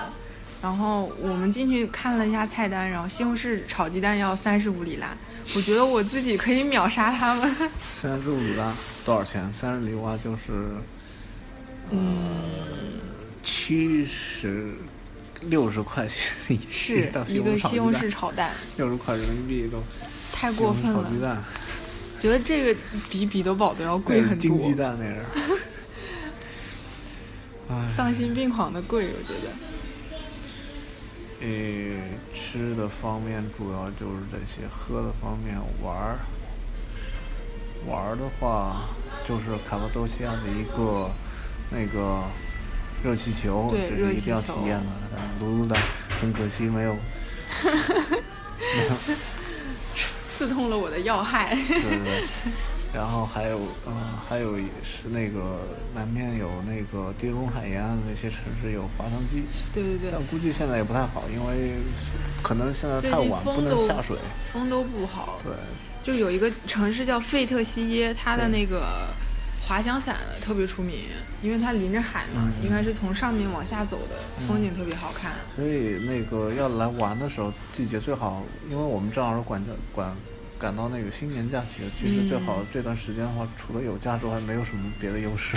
[0.59, 5.15] 然后我们进去看了一下菜单，然后西红柿炒鸡蛋要三十五里拉，
[5.55, 7.55] 我觉得我自己可以秒杀他们。
[7.83, 8.73] 三十五里拉
[9.05, 9.51] 多少钱？
[9.53, 10.75] 三十里拉就是
[11.89, 12.41] 嗯，
[13.41, 14.73] 七十
[15.41, 19.81] 六十块钱一是道一个西红柿柿炒蛋，六十块人民币都
[20.33, 21.45] 太过分了
[22.19, 22.79] 觉得这个
[23.09, 25.23] 比彼得堡都要贵很多金鸡多，蛋那是。
[27.95, 29.49] 丧心病狂的贵，我觉得。
[31.39, 31.47] 呃，
[32.33, 36.19] 吃的方面主要就是这些，喝的方面玩儿，
[37.85, 38.87] 玩儿的话
[39.23, 41.11] 就是卡巴多西亚的一个
[41.69, 42.23] 那个
[43.03, 44.91] 热气球，这是一定要体验的。
[45.15, 45.77] 但是卢卢的
[46.19, 48.95] 很可惜没有，没有，
[50.35, 51.55] 刺痛了我的要害。
[51.55, 52.23] 对对对。
[52.93, 53.93] 然后还有，嗯、
[54.27, 55.59] 还有也是那个
[55.93, 61.75] 南面有那个地中海沿岸的那些城市有滑翔机，对对对但，估计现在也不太好，因为
[62.41, 64.17] 可能现在太晚不能下水。
[64.51, 65.39] 风都不好。
[65.43, 65.53] 对，
[66.03, 68.83] 就有一个城市叫费特西耶，它的那个
[69.67, 70.95] 滑翔伞特别出名，
[71.41, 74.15] 因为它临着海嘛，应该是从上面往下走的，
[74.47, 75.33] 风景特别好看。
[75.55, 80.15] 所以那个要来玩的时候，季节最好，因为我们正好是管家管
[80.59, 85.55] 赶到那个新年假期，其实最好这段时间的话，除了有假之外，没有什么别的优势，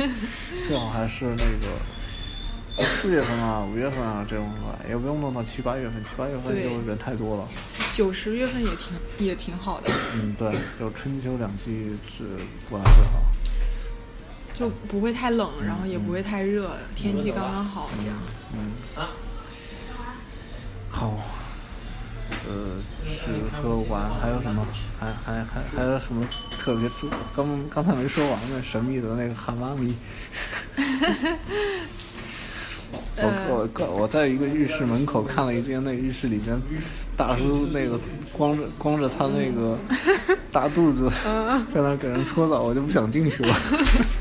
[0.66, 7.48] 最好还是那个四月份啊、五月份啊这种来，也不用弄到七八月份，七八月份就人太多了。
[7.92, 9.90] 九十月份也挺也挺好的。
[10.14, 12.24] 嗯，对，就春秋两季是
[12.70, 13.20] 玩最好。
[14.54, 18.16] 就不会太冷，然后也不会太热，天气刚刚好这样。
[18.52, 18.72] 嗯。
[20.90, 21.18] 好，
[22.48, 24.66] 呃，吃喝玩还有什么？
[24.98, 26.26] 还还还还有什么
[26.58, 27.08] 特别注？
[27.34, 29.94] 刚刚才没说完呢，神秘的那个哈妈咪。
[33.22, 36.58] 我我我在一个浴室门口看了一遍，那浴室里边
[37.16, 38.00] 大叔那个
[38.32, 39.78] 光着光着他那个
[40.50, 41.08] 大肚子
[41.72, 43.54] 在那给人搓澡，我就不想进去了。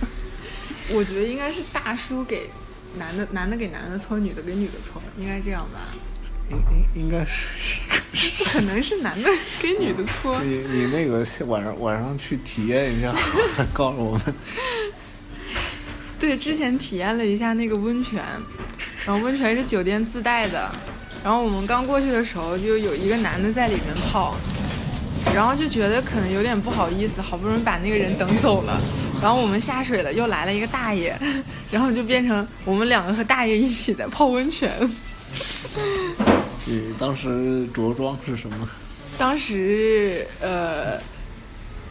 [0.92, 2.50] 我觉得应该是大叔给
[2.98, 5.96] 男的，男的给男的搓，女的给女的搓，应该这样吧？
[6.50, 7.80] 应应应该是，
[8.38, 9.30] 不可能是男的
[9.62, 10.40] 给女的搓。
[10.44, 13.14] 你你那个晚上晚上去体验一下，
[13.58, 14.22] 再告诉我们。
[16.20, 18.24] 对，之前体验了一下那个温泉，
[19.06, 20.70] 然后温泉是酒店自带的，
[21.24, 24.36] 然后我们刚过去的时候，就有一个男的在里面泡。
[25.36, 28.82] 然后就觉得可能有点不好意思，好不容易把那个人等走了，
[29.22, 31.16] 然后我们下水了，又来了一个大爷，
[31.70, 34.72] 然后就变成我们两个和大爷一起在泡温泉。
[36.66, 38.70] 你当时着装是什么？
[39.18, 40.98] 当时呃，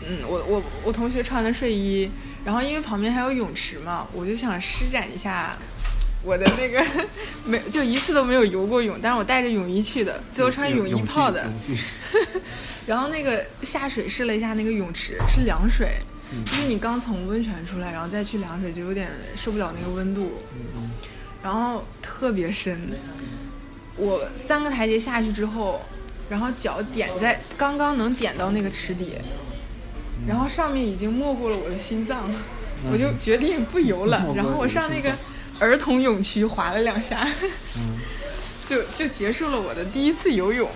[0.07, 2.11] 嗯，我我我同学穿的睡衣，
[2.45, 5.59] 然后因为旁边还有泳池嘛，我就想施展一下
[6.23, 6.85] 我的那个
[7.45, 11.51] 没就一次都没有游过泳，但是我带着泳衣去的，最后穿泳衣泡的。
[12.87, 16.01] 然后那个下水试了一下那个泳池是凉水，
[16.55, 20.41] 因为你刚从温泉出来，然后再去凉水就有点受不了那个温度，
[21.43, 22.81] 然后特别深。
[23.99, 25.81] 我三个台阶下去之后，
[26.31, 29.15] 然后脚点在刚刚能点到那个池底，
[30.27, 32.31] 然后上面已经没过了我的心脏，
[32.91, 34.25] 我就决定不游了。
[34.37, 35.13] 然后我上那个
[35.59, 37.27] 儿童泳区滑了两下，
[38.69, 40.71] 就就结束了我的第一次游泳。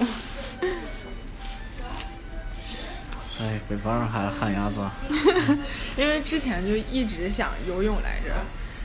[3.41, 4.81] 哎，北方人还是旱鸭子。
[5.97, 8.35] 因为之前就一直想游泳来着，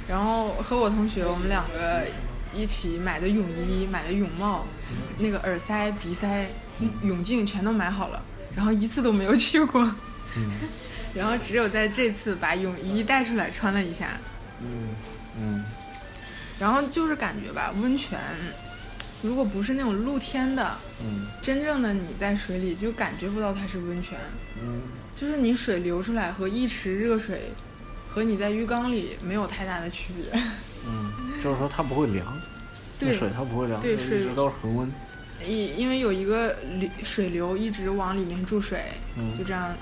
[0.07, 2.05] 然后和我同学我们两个
[2.57, 4.65] 一起买的泳衣、买的泳帽、
[5.19, 6.49] 那个耳塞、鼻塞、
[7.03, 8.21] 泳镜全都买好了，
[8.55, 9.81] 然后一次都没有去过。
[10.35, 10.51] 嗯。
[11.13, 14.17] 然后只有在这次把泳衣带出来穿了一下。
[14.61, 14.89] 嗯
[15.39, 15.63] 嗯。
[16.59, 18.19] 然后就是感觉吧，温泉。
[19.23, 24.15] 如果不是那种露天的，嗯，真正的你在水里就感觉不到它是温泉，
[24.61, 24.81] 嗯，
[25.15, 27.51] 就是你水流出来和一池热水，
[28.07, 30.39] 和你在浴缸里没有太大的区别，
[30.85, 32.37] 嗯，就是说它不会凉，
[32.99, 34.91] 对水它不会凉，对水都是恒温，
[35.47, 38.85] 因因为有一个流水流一直往里面注水，
[39.37, 39.75] 就这样，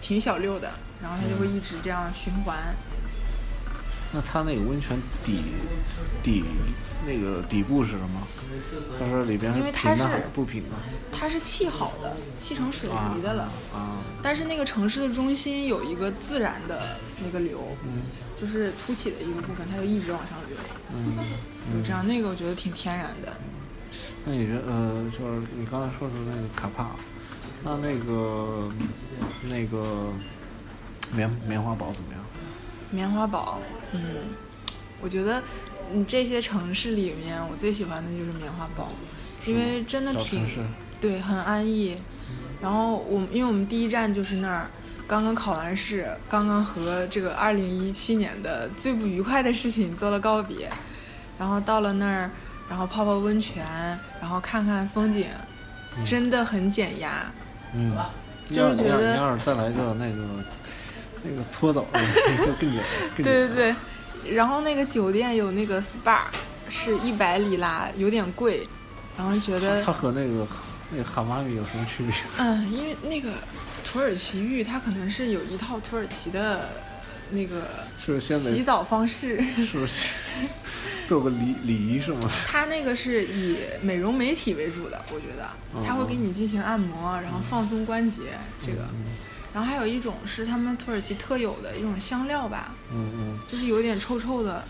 [0.00, 2.56] 挺小溜的，然后它就会一直这样循环。
[4.12, 5.42] 那它那个温泉底
[6.22, 6.44] 底。
[7.06, 8.26] 那个底部是什么？
[8.98, 10.76] 它是里边因为它是不平的，
[11.12, 13.44] 它是砌好的，砌成水泥的了。
[13.72, 13.98] 啊。
[14.22, 17.60] 但是那个城市的中心有一个自然的那个流，
[18.36, 20.56] 就是凸起的一个部分，它就一直往上流。
[20.92, 21.16] 嗯。
[21.72, 23.32] 就这样，那个我觉得挺天然的。
[24.24, 26.90] 那你觉得，呃，就是你刚才说的那个卡帕，
[27.62, 28.70] 那那个
[29.48, 30.12] 那个
[31.14, 32.22] 棉棉花堡怎么样？
[32.90, 33.60] 棉花堡，
[33.92, 34.00] 嗯，
[35.00, 35.42] 我觉得。
[35.92, 38.88] 嗯，这些城市里面，我最喜欢的就是棉花堡，
[39.46, 40.44] 因为真的挺
[41.00, 41.96] 对，很安逸。
[42.60, 44.70] 然后我，因为我们第一站就是那儿，
[45.06, 50.70] 刚刚考完试，刚刚和这个二零一七年的最不愉快的事情做了告别，
[51.38, 52.30] 然后到了那儿，
[52.68, 53.64] 然后泡泡温泉，
[54.20, 55.26] 然后看看风景，
[56.04, 57.32] 真的很减压。
[57.74, 57.96] 嗯，
[58.50, 60.44] 就是觉得要是再来个那个
[61.22, 62.00] 那个搓澡的，
[62.44, 62.82] 就更减，
[63.16, 63.74] 对对对。
[64.28, 66.22] 然后那个酒店有那个 SPA，
[66.68, 68.66] 是一百里拉，有点贵。
[69.16, 70.46] 然后觉得它和那个
[70.90, 72.14] 那个哈马米有什么区别？
[72.38, 73.30] 嗯，因为那个
[73.84, 76.68] 土耳其浴，它可能是有一套土耳其的
[77.30, 79.42] 那个是不是洗澡方式？
[79.56, 80.14] 是不是
[81.04, 82.20] 做个礼礼仪是吗？
[82.46, 85.50] 它那个是以美容美体为主的，我觉得
[85.84, 88.22] 它会给你进行按摩，然后放松关节，
[88.64, 88.88] 这个。
[89.52, 94.64] 然后还有一种是他们土耳其特有的一种香料吧，嗯嗯，就是有点臭臭的，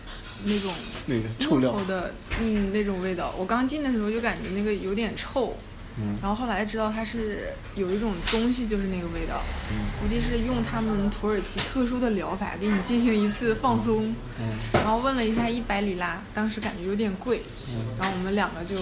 [0.45, 0.73] 那种
[1.07, 3.35] 那个臭料的，嗯，那种味道。
[3.39, 5.55] 我刚进的时候就感觉那个有点臭，
[5.99, 14.15] 嗯然后后来知道它是有一种东西就是那个味道，嗯估计是用他们土耳其特殊的疗法给你进行一次放松。
[14.41, 18.75] 嗯然后问了一下一百里拉，当时感觉有点贵，嗯然后我们两个就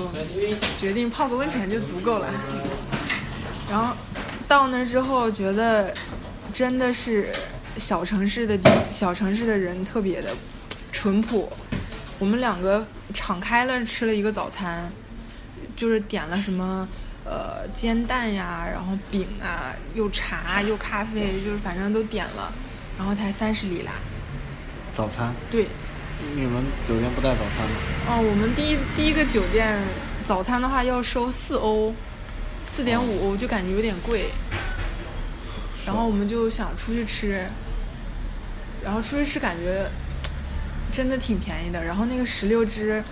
[0.79, 2.33] 决定泡个温泉就足够了。
[3.69, 3.95] 然后
[4.49, 5.93] 到那儿之后，觉得
[6.55, 7.31] 真的是
[7.77, 8.59] 小城市的，
[8.91, 10.31] 小城市的人特别的
[10.91, 11.53] 淳朴。
[12.19, 14.91] 我们两个敞开了吃了一个早餐，
[15.77, 16.89] 就是点了什么
[17.25, 22.51] 呃煎蛋呀，然后饼啊，又茶又咖啡，就是反正都点了，
[22.97, 23.93] 然后才三十里拉。
[24.95, 25.67] 早餐，对，
[26.35, 27.77] 你们酒店不带早餐吗？
[28.09, 29.79] 哦，我们第一第一个酒店
[30.27, 31.95] 早餐的话要收四欧，
[32.69, 34.27] 四点五欧，就感觉有点贵。
[35.87, 37.49] 然后我们就想出去吃，
[38.85, 39.91] 然后出去吃感觉
[40.93, 41.83] 真的挺便宜的。
[41.83, 43.03] 然后那个石榴汁，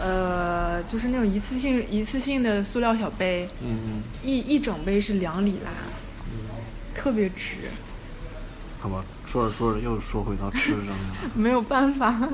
[0.00, 5.70] 呃，就是那种一次性一次性的塑料小杯，嗯嗯，一一整杯是两里拉，
[6.30, 6.38] 嗯
[6.94, 7.56] 特别值，
[8.78, 11.30] 好吧，说着说着又说回到吃上面了。
[11.34, 12.28] 没有办法。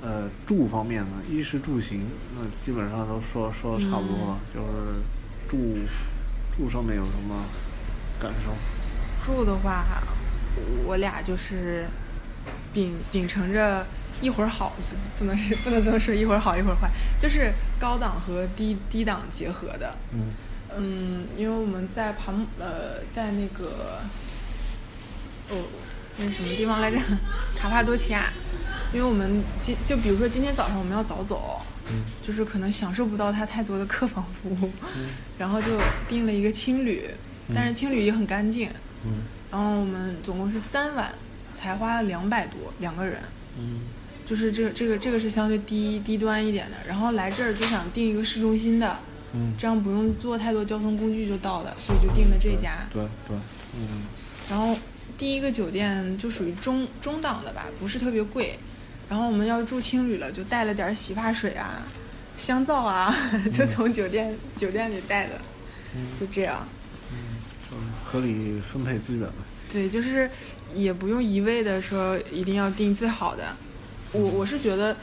[0.00, 5.02] 呃，住方面呢，衣食住行，那基本上都说说的差不多了，就是
[5.48, 5.78] 住
[6.56, 7.44] 住上面有什么
[8.20, 8.54] 感受？
[9.24, 9.84] 住的话，
[10.84, 11.86] 我俩就是
[12.72, 13.84] 秉秉承着
[14.22, 19.96] 一会儿好，不不能是不能这么说，一会儿好一会儿坏，就是高档和低低档结合的。
[20.12, 20.30] 嗯
[20.76, 24.00] 嗯，因为我们在旁呃在那个
[25.50, 25.56] 哦
[26.18, 26.98] 那是什么地方来着？
[27.56, 28.32] 卡帕多奇亚。
[28.92, 37.04] 因为我们今就比如说今天早上我们要早走，嗯就是可能享受不到它太多的客房服务，嗯 然后就订了一个青旅，
[37.54, 38.68] 但是青旅也很干净。
[39.04, 41.10] 嗯然后我们总共是三晚，
[41.52, 43.18] 才花了两百多两个人，
[43.58, 43.80] 嗯
[44.24, 46.76] 就是这个这个这个是相对低低端一点的。
[46.86, 48.98] 然后来这儿就想订一个市中心的，
[49.32, 52.86] 嗯，这样不用坐太多交通工具就到了，所以就订的这家。
[52.92, 53.36] 对对，
[53.76, 54.02] 嗯
[54.50, 54.76] 然后
[55.16, 58.58] 第一个酒店就属于中中档的吧，不是特别贵。
[59.08, 61.82] 然后我们要住青旅了，就带了点洗发水啊、
[62.36, 63.14] 香皂啊，
[63.52, 65.34] 就从酒店酒店里带的，
[65.94, 66.66] 嗯就这样。
[67.12, 67.18] 嗯
[68.04, 69.34] 合理分配资源吧。
[69.70, 70.30] 对，就是
[70.74, 73.54] 也不用一味的说一定要订最好的。
[74.12, 74.96] 我我是觉得，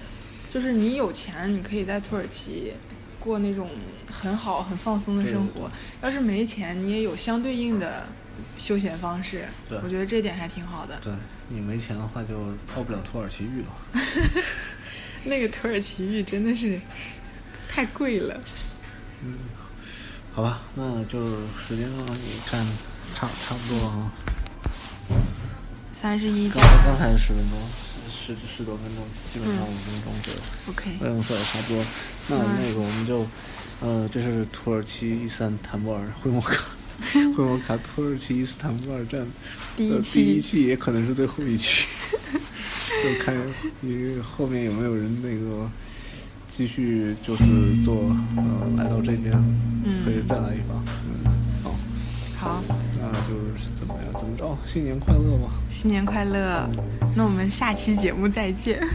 [0.49, 2.73] 就是你有钱，你可以在土耳其
[3.19, 3.69] 过那种
[4.11, 5.69] 很好、很放松的生活；
[6.01, 8.07] 要是没钱，你也有相对应的
[8.57, 9.45] 休闲方式。
[9.69, 10.99] 对我觉得这点还挺好的。
[11.03, 11.13] 对
[11.47, 12.37] 你没钱的话，就
[12.73, 14.01] 泡不了土耳其浴了。
[15.23, 16.79] 那个土耳其浴真的是
[17.69, 18.39] 太贵了。
[19.23, 19.33] 嗯
[20.33, 22.65] 好吧，那就是时间上你看
[23.13, 24.11] 差差不多了啊。
[25.93, 27.57] 三十一加刚刚才十分钟，
[28.09, 30.39] 十十十多分钟，基本上五分钟左右。
[30.69, 31.85] ，OK，我们说也差不多。
[32.27, 33.25] 那那个我们就，
[33.79, 36.65] 呃，这是土耳其伊斯坦布尔灰摩卡，
[37.35, 39.25] 灰摩卡土耳其伊斯坦布尔站
[39.75, 41.85] 第一期第一期也可能是最后一期，
[43.03, 43.35] 就看
[43.81, 45.69] 你后面有没有人那个
[46.47, 47.43] 继续就是
[47.83, 47.95] 做
[48.37, 48.43] 呃
[48.77, 49.33] 来到这边，
[50.03, 50.81] 可以再来一发。
[51.05, 51.31] 嗯，
[51.63, 51.75] 好，
[52.37, 52.63] 好，
[52.99, 54.13] 那就是怎么样？
[54.19, 54.57] 怎么着？
[54.65, 55.51] 新年快乐吧！
[55.69, 56.69] 新年快乐！
[57.15, 58.79] 那我们下期节目再见。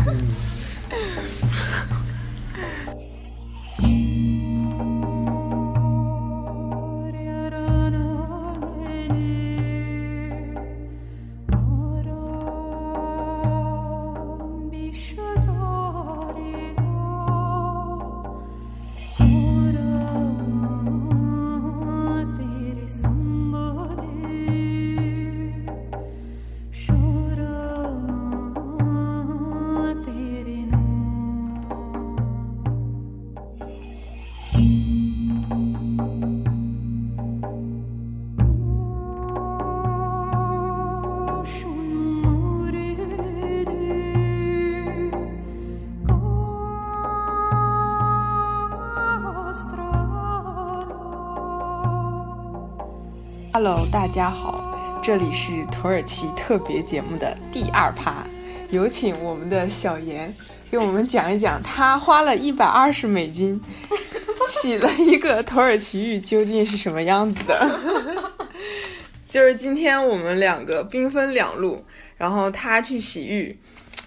[53.62, 54.64] Hello，大家好，
[55.02, 58.24] 这里是土耳其特别节目的第二趴，
[58.70, 60.34] 有请我们的小严
[60.70, 63.60] 给我们讲一讲，他花了一百二十美金
[64.48, 67.78] 洗了一个土耳其浴究竟是什么样子的。
[69.28, 71.84] 就是今天我们两个兵分两路，
[72.16, 73.54] 然后他去洗浴，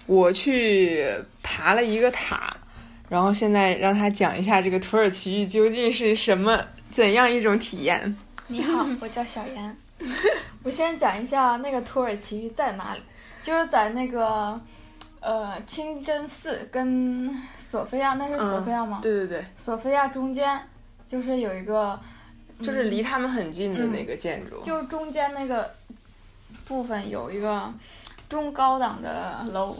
[0.06, 1.06] 我去
[1.44, 2.52] 爬了一个塔，
[3.08, 8.16] 然后现在让他讲一下这个土耳其浴究竟是什么怎样一种体验。
[8.48, 9.76] 你好， 我叫小严。
[10.62, 13.00] 我先讲一下那个土耳其在哪里，
[13.42, 14.60] 就是在那个
[15.20, 18.98] 呃清真寺跟索菲亚，那是索菲亚吗？
[19.02, 20.60] 对对对，索菲亚中间
[21.06, 21.98] 就是有一个，
[22.60, 25.70] 就是离他们很近的那个建筑，就中间那个
[26.66, 27.72] 部分有一个
[28.28, 29.76] 中高档的楼，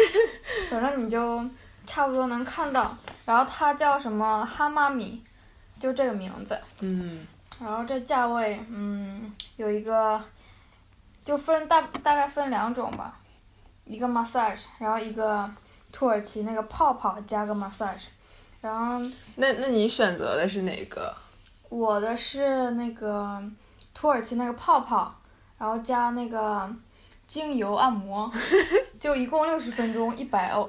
[0.68, 1.42] 反正你就
[1.86, 2.96] 差不多能看到。
[3.24, 5.22] 然后它叫什么哈妈米，
[5.80, 6.58] 就这个名字。
[6.80, 7.26] 嗯。
[7.60, 10.22] 然后这价位，嗯，有一个，
[11.24, 13.18] 就分大大概分两种吧，
[13.84, 15.48] 一个 massage，然后一个
[15.92, 18.06] 土耳其那个泡泡加个 massage，
[18.60, 18.98] 然后
[19.36, 21.14] 那那你选择的是哪个？
[21.68, 23.42] 我的是那个
[23.94, 25.14] 土耳其那个泡泡，
[25.58, 26.70] 然后加那个
[27.26, 28.30] 精油按摩，
[29.00, 30.68] 就一共六十分钟，一百欧，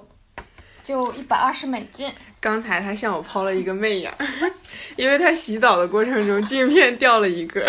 [0.86, 2.10] 就一百二十美金。
[2.40, 4.14] 刚才他向我抛了一个媚眼，
[4.96, 7.60] 因为他洗澡的过程中镜片掉了一个，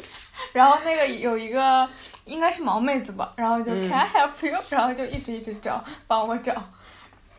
[0.52, 1.86] 然后那个有一个
[2.24, 4.58] 应该是毛妹子吧，然后就 Can I help you？
[4.70, 6.54] 然后就一直一直找，帮我找，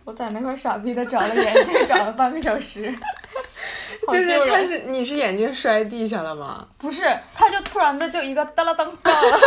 [0.03, 2.93] 我在那块傻逼的找了眼镜，找了半个小时，
[4.07, 6.67] 就是他是你是眼镜摔地下了吗？
[6.77, 7.01] 不是，
[7.33, 9.39] 他就突然的就一个哒啦噔掉了，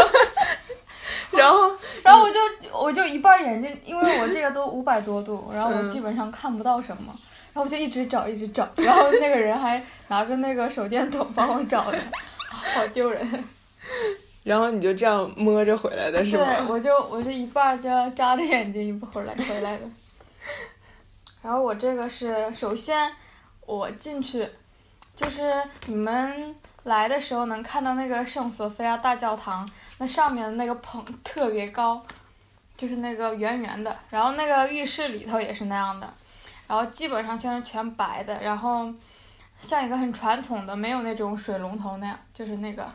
[1.38, 1.70] 然后
[2.02, 2.38] 然后我就
[2.78, 7.14] 我就一半眼睛，因为我这个都五百多度，然后我基本上看不到什么。
[7.54, 11.98] 然后我就一直找，一直找，然后那个人还拿着那个手电筒帮我找的，
[12.48, 13.44] 好丢人。
[14.44, 16.44] 然后你就这样摸着回来的是吗？
[16.44, 19.84] 对，我就我就一半这样扎着眼睛一会儿来回来的。
[21.42, 23.10] 然后我这个是首先
[23.66, 24.48] 我进去，
[25.16, 25.52] 就是
[25.86, 26.54] 你们
[26.88, 29.68] 来的时候能看到那个圣索菲亚大教堂，
[29.98, 32.02] 那上面的那个棚特别高，
[32.76, 36.12] 就是那个圆圆的，然后那个浴室里头也是那样的。
[36.66, 38.92] 然后基本上全是全白的，然后
[39.60, 42.86] 像一个很传统的，没有那种水龙头那样，就是那个，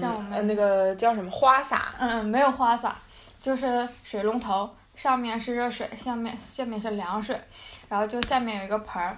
[0.00, 1.94] 像我们那个叫什么花洒？
[1.98, 2.96] 嗯，没有花洒，
[3.40, 7.40] 就是水龙头，上面是热水，下面下面是凉水，
[7.88, 9.16] 然后就下面有一个盆儿，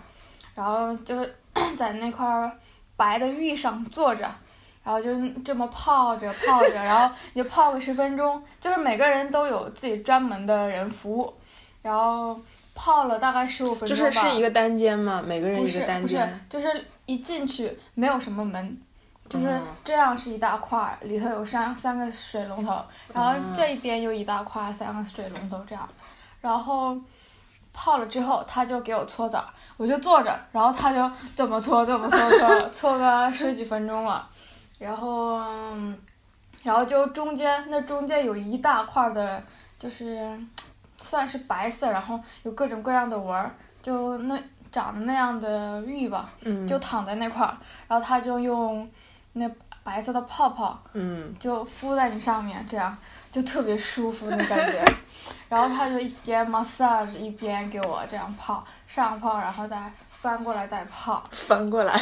[0.55, 1.27] 然后就
[1.79, 2.27] 在那块
[2.99, 4.31] 白的浴上坐着，
[4.85, 11.33] 然后就这么泡着泡着，然后就泡个十分钟，就是每个人都有自己专门的人服务，
[11.81, 12.39] 然后。
[12.81, 13.89] 泡了大概十五分钟吧。
[13.89, 15.21] 就是是一个单间吗？
[15.21, 16.41] 每个人一个单间。
[16.49, 18.81] 不是，就是一进去没有什么门，
[19.29, 22.81] 就是这样是一大块，里头有三三个水龙头，
[23.13, 25.89] 然后这一边又一大块三个水龙头这样，
[26.41, 26.97] 然后
[27.73, 29.45] 泡了之后他就给我搓澡，
[29.79, 34.29] 我就坐着，然后他就怎么搓怎么搓搓搓个十几分钟了，
[34.79, 35.41] 然后
[36.63, 39.43] 然后就中间那中间有一大块的，
[39.79, 40.39] 就是。
[41.01, 44.37] 算是白色，然后有各种各样的纹儿，就那
[44.73, 46.29] 长得那样的玉吧，
[46.69, 47.57] 就躺在那块儿，
[47.87, 48.87] 然后他就用
[49.35, 49.49] 那
[49.89, 52.95] 白色的泡泡，嗯就敷在你上面，这样
[53.33, 54.85] 就特别舒服的感觉。
[55.49, 61.99] 然后他就一边 massage 一边给我这样泡上泡，然后再翻过来再泡，翻过来，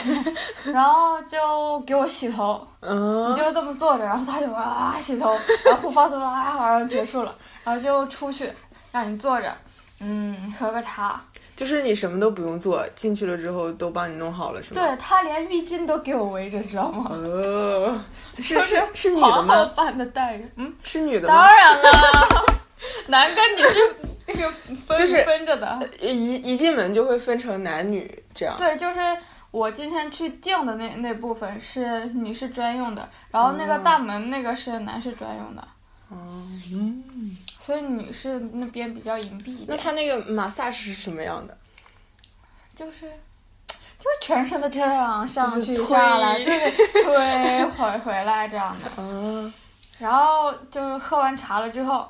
[0.65, 5.31] 然后就给我洗头，你就这么坐着，然后他就哇洗头，
[5.65, 7.33] 然后护发素啊，然后结束了，
[7.63, 8.53] 然后就出去。
[8.93, 9.55] 让你坐着，
[10.01, 11.21] 嗯，喝个茶，
[11.57, 14.83] 就是你什么都不用做，进去了之后都帮你弄好了，是吗？
[14.83, 17.11] 对他连浴巾都给我围着，知道吗？
[17.11, 17.99] 哦，
[18.39, 19.65] 是是是女的吗？
[19.75, 21.35] 般的待遇，嗯，是女的吗？
[21.35, 21.91] 当然了，
[23.09, 23.79] 男跟女是
[24.27, 24.53] 那个
[24.87, 28.55] 分是分着的，一一进门就会分成男女这样。
[28.59, 28.99] 对，就是
[29.51, 35.67] 我今天去订的那那部分是女士专用的，然后那个大门那个是男士专用的。
[36.09, 36.43] 哦，
[36.73, 37.37] 嗯。
[37.59, 39.67] 所以女士那边比较隐蔽一点。
[39.69, 41.57] 那他那个 massage 是什么样的？
[42.75, 43.11] 就是，
[43.99, 46.71] 就是全身的这样上去下来，对，
[47.03, 48.91] 推回回来这样的。
[48.99, 49.53] 嗯。
[49.99, 52.09] 然后就是喝完茶了之后，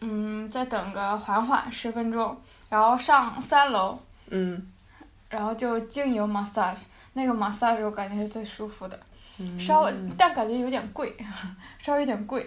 [0.00, 2.36] 嗯，再等个缓缓十分钟，
[2.68, 3.98] 然后上三楼。
[4.28, 4.70] 嗯。
[5.28, 6.76] 然后就精油 massage，
[7.14, 9.00] 那个 massage 我感觉是最舒服的。
[9.58, 11.16] 稍微，但感觉有点贵，
[11.80, 12.44] 稍微有点贵。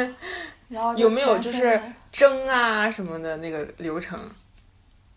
[0.68, 1.80] 然后有没有就是
[2.10, 4.18] 蒸啊什么的那个流程？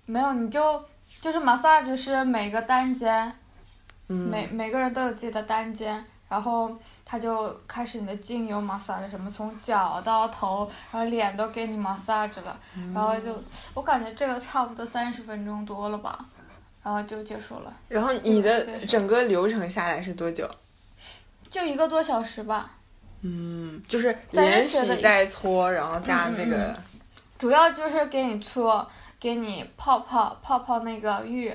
[0.06, 0.84] 没有，你就
[1.22, 3.34] 就是 massage 是每个单间，
[4.08, 12.60] 每每个人都有自己的单间，然后他就开始你的精油 massage，什么从脚到头，然后脸都给你 massage 了，
[12.94, 13.34] 然后就
[13.74, 16.26] 我感觉这个差不多三十分钟多了吧，
[16.84, 17.74] 然后就结束了。
[17.88, 20.48] 然后你的整个流程下来是多久？
[21.58, 22.70] 就一个多小时吧。
[23.22, 26.76] 嗯，就是连洗带搓，然后加那个。
[27.40, 28.88] 主要就是给你搓，
[29.20, 31.52] 给你泡泡泡泡那个浴，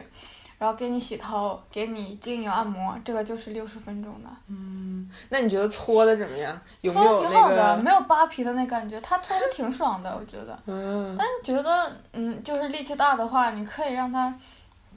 [0.59, 4.29] 然后给你洗头，给你精油按摩，这个就是六十分钟的。
[4.49, 6.61] 嗯，那你觉得搓的怎么样？
[6.81, 10.59] 有没搓有那的挺好的，没有扒皮的那感觉，它搓的挺爽的，我觉得。
[10.67, 14.35] 嗯，但觉得，嗯，就是力气大的话，你可以让它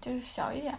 [0.01, 0.76] 就是小一点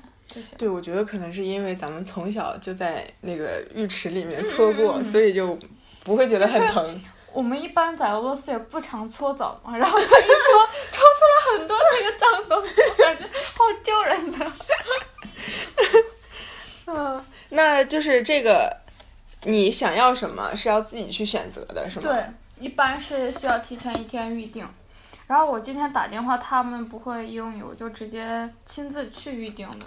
[0.58, 5.58] 对，我觉得可能是因为咱们从小就在那个浴池里面搓过，所以就
[6.04, 7.00] 不会觉得很疼。
[7.32, 13.24] 我们一般在俄罗斯也不常搓澡嘛，然后它一搓， 搓出了很多那个脏东西，我感觉
[13.54, 14.52] 好丢人的。
[16.86, 18.74] 嗯，那就是这个，
[19.42, 22.10] 你想要什么是要自己去选择的，是吗？
[22.10, 22.24] 对，
[22.58, 24.66] 一般是需要提前一天预定。
[25.26, 29.84] 然后我今天打电话，他们不会英语我就直接亲自去预定的。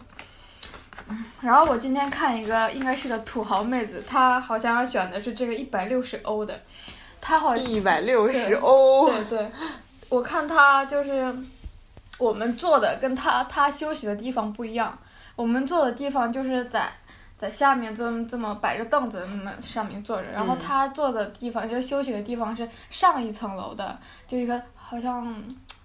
[1.41, 6.59] 然后我今天看一个，应该是个土豪妹子，她好像选的是这个一百六十欧的，
[7.21, 9.09] 她好一百六十欧。
[9.09, 9.51] 对对，
[10.09, 11.33] 我看她就是
[12.17, 14.97] 我们坐的跟她她休息的地方不一样，
[15.35, 16.91] 我们坐的地方就是在
[17.37, 20.59] 在下面这么这么摆着凳子那么上面坐着，然后嗯。
[20.59, 23.97] 她坐的地方就休息的地方是上一层楼的，
[24.27, 25.33] 就一个好像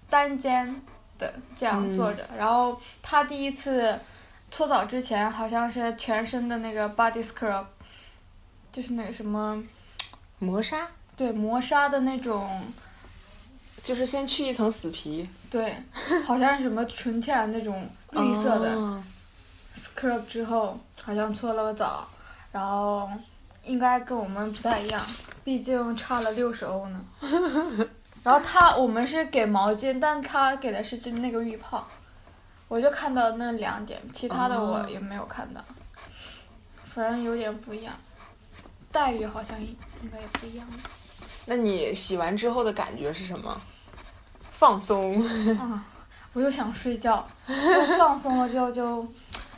[0.09, 0.81] 单间
[1.17, 3.97] 的这样坐着，然后她第一次
[4.55, 7.65] 搓澡之前好像是全身的那个 body scrub，
[8.71, 9.61] 就是那个什么
[10.39, 10.87] 磨砂
[11.17, 12.63] 对磨砂的那种。
[13.83, 15.75] 就是先去一层死皮，对，
[16.25, 19.03] 好像是什么纯天然那种绿色的、哦
[19.75, 22.07] scrub 之后，好像搓了个澡，
[22.51, 23.07] 然后
[23.61, 25.05] 应该跟我们不太一样，
[25.43, 27.05] 毕竟差了六十欧呢。
[28.23, 31.85] 然后他我们是给毛巾，但他给的是真那个浴泡，
[32.67, 35.63] 我就看到那两点，其他的我哦也没有看到，
[36.85, 37.93] 反正有点不一样，
[38.91, 39.67] 待遇好像应
[40.03, 40.67] 应该也不一样。
[41.45, 43.55] 那你洗完之后的感觉是什么？
[44.51, 45.21] 放松。
[45.59, 45.85] 啊，
[46.33, 47.27] 我又想睡觉，
[47.99, 49.05] 放松了之后就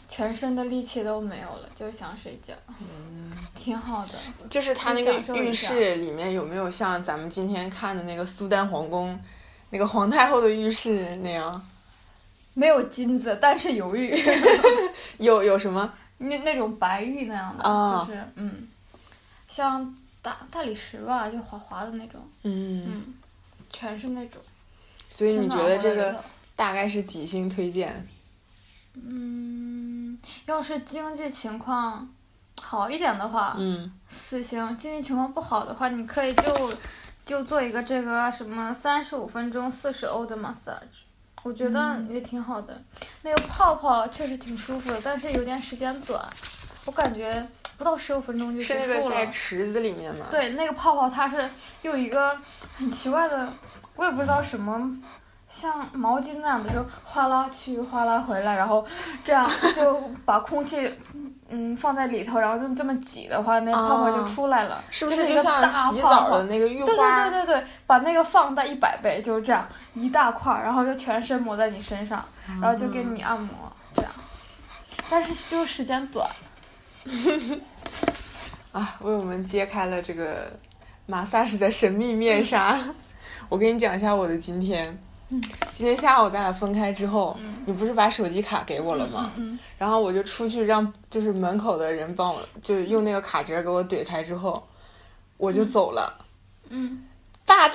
[0.09, 4.15] 全身的力气都没有了，就想睡觉，嗯挺好的。
[4.49, 9.17] 就是它那个浴室里面有没有像咱们今天看的那个苏丹皇宫，
[9.69, 11.61] 那个皇太后的浴室那样？
[12.57, 14.19] 没有金子，但是 有玉，
[15.19, 15.93] 有有什么？
[16.17, 18.67] 那那种白玉那样的，啊就是嗯，
[19.47, 23.13] 像大大理石吧，就滑滑的那种，嗯，嗯，
[23.71, 24.41] 全是那种。
[25.07, 26.19] 所以你觉得这个
[26.55, 28.07] 大概是几星推荐？
[28.95, 32.11] 嗯，要是经济情况
[32.59, 36.73] 好一点的话，嗯，四星；经济情况不好的话，你可以就
[37.23, 41.05] 就做一个这个什么三十五分钟四十欧的 massage，
[41.47, 42.81] 我觉得嗯也挺好的。
[43.21, 46.21] 那个泡泡确实挺舒服的，但是有点时间短，
[46.83, 48.97] 我感觉不到十五分钟就是结束了。
[48.97, 51.49] 那个在池子里面吗？，对，那个泡泡它是
[51.83, 52.37] 有一个
[52.77, 53.47] 很奇怪的，
[53.95, 54.99] 我也不知道什么，
[55.49, 58.85] 像毛巾那样的，就哗啦去哗啦回来，然后
[59.23, 60.91] 这样就把空气
[61.49, 66.85] 嗯放在里头，然后这么这么挤的话，那泡泡就哦出来了，是不是就像洗澡的那个浴花？
[66.85, 72.23] 对对对对对，把那个放大一百倍，就是这样一大块，然后就全身抹在你身上，
[72.61, 74.11] 然后就给你按摩这样，
[75.09, 76.29] 但是就时间短。
[78.73, 80.51] 啊，为我们揭开了这个
[81.05, 82.77] 马萨什的神秘面纱。
[83.49, 84.97] 我给你讲一下我的今天。
[85.29, 89.31] 今天下午咱俩分开之后，你不是把手机卡给我了吗？
[89.35, 94.65] 嗯然后我就出去让就是门口的人帮我，就是用那个卡折给我怼开之后，
[95.37, 96.25] 我就走了。
[96.69, 97.05] 嗯
[97.45, 97.73] ，But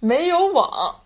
[0.00, 0.96] 没有网，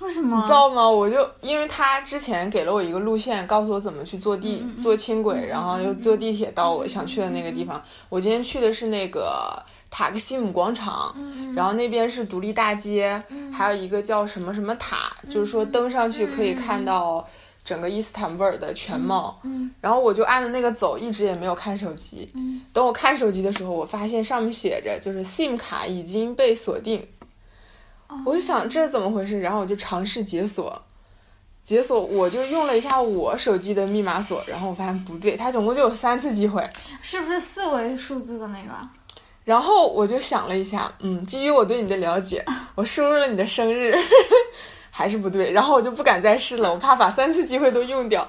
[0.00, 0.38] 为什么？
[0.40, 0.88] 你知道吗？
[0.88, 7.82] 我就因为他之前给了我一个路线，告诉我怎么去坐地、嗯坐轻轨，然后又坐地铁到我想去的那个地方。
[8.08, 9.62] 我今天去的是那个
[9.96, 17.26] 塔克西姆广场，嗯然后那边是独立大街，还有一个叫什么什么塔，就是说登上去可以看到
[17.64, 19.40] 整个伊斯坦布尔的全貌。
[19.42, 22.30] 嗯然后我就按着那个走，一直也没有看手机。
[22.34, 27.08] 嗯等我看手机的时候，我发现上面写着就是 SIM 卡已经被锁定。
[28.26, 30.82] 我就想这是怎么回事，然后我就尝试解锁，
[31.64, 36.62] 解锁我就用了一下我手机的密码锁，然后我发现不对，它总共就有三次机会。
[37.00, 38.72] 是不是四位数字的那个？
[39.46, 42.44] 然后我就想了一下，嗯，基于我对你的了解，
[42.74, 43.94] 我输入了你的生日，
[44.90, 48.26] 还是不对，然后我就不敢再试了，我怕把三次机会都用掉。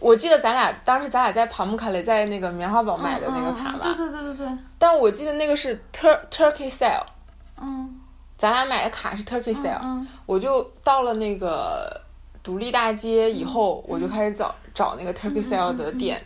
[0.00, 7.04] 我记得咱俩当时咱俩在帕姆卡雷在那个棉花堡买的那个卡吧，嗯嗯嗯对对对对对，但我记得那个是 Tur Turkey Sale，
[7.60, 7.96] 嗯。
[8.36, 11.94] 咱俩买的卡是 Turkey Sale，、嗯我就到了那个
[12.42, 16.24] 独立大街以后，我就开始找找那个 Turkey Sale 的店，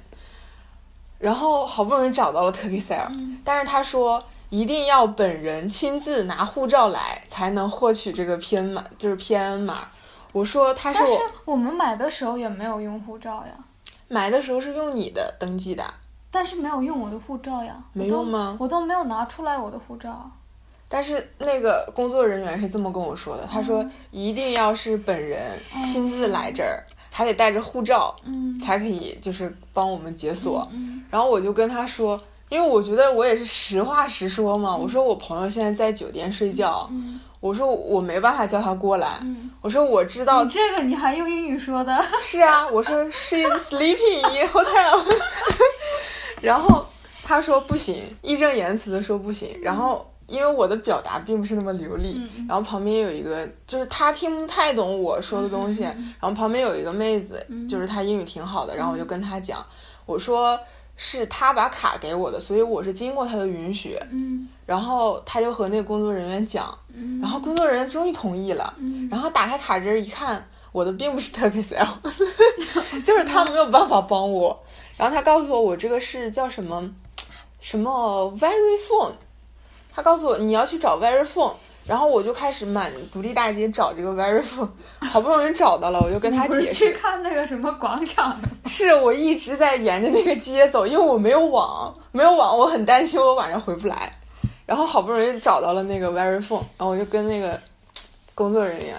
[1.24, 3.08] 然后好不容易找到了 Turkey Sale，、
[3.42, 9.88] 但是他说一定要本人亲自拿护照来才能获取这个 PN 码，就是 PN 码。
[10.32, 11.12] 我说他是但是
[11.46, 13.54] 我我们买的时候也没有用护照呀。
[14.06, 15.82] 买的时候是用你的登记的，
[16.30, 18.58] 但是没有用我的护照呀，没用吗？
[18.60, 20.30] 我都没有拿出来我的护照。
[20.86, 26.84] 但是那个工作人员是这么跟我说的，他说一定要是本人亲自来这儿，
[27.16, 30.66] 还得带着护照，嗯，才可以就是帮我们解锁。
[30.72, 42.04] 嗯然后我就跟他说，因为我觉得我也是实话实说嘛，我说我朋友现在在酒店睡觉，嗯我说我没办法叫他过来，嗯，我说我知道你这个你还用英语说的？
[42.20, 45.04] 是啊，我说 she's sleeping in hotel，
[46.42, 46.84] 然后
[47.22, 50.04] 他说不行，义正言辞的说不行，然后。
[50.26, 59.64] 因为我的表达并不是那么流利，嗯然后旁边有一个，就是他听不太懂我说的东西，嗯然后旁边有一个妹子，就是她英语挺好的，然后我就跟她讲，
[60.06, 60.58] 我说
[60.96, 64.48] 是她把卡给我的，所以我是经过她的允许，嗯。
[64.66, 67.20] 然后他就和那个工作人员讲，嗯。
[67.20, 69.06] 然后工作人员终于同意了，嗯。
[69.10, 71.98] 然后打开卡针一看，我的并不是 Turkish L，
[73.04, 74.58] 就是他没有办法帮我。
[74.96, 76.90] 然后他告诉我，我这个是叫什么
[77.60, 79.12] 什么 Very Phone，
[79.94, 81.52] 他告诉我你要去找 Very Phone，
[81.86, 84.68] 然后我就开始满独立大街找这个 Very Phone，
[85.00, 88.36] 好不容易找到了，我就跟他解释，去看那个什么广场？
[88.66, 94.12] 是我一直在沿着那个街走，因为我没有网，没有网，我很担心我晚上回不来。
[94.66, 97.60] 然后好不容易找到了那个 Very Phone，然后我就跟那个
[98.34, 98.96] 工作人员，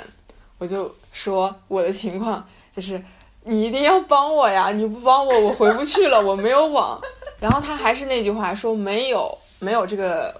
[0.59, 3.03] 我就说我的情况就是
[3.43, 7.01] 你一定要帮我呀，你不帮我我回不去了，我没有网。
[7.39, 10.31] 然后他还是那句话说没有没有这个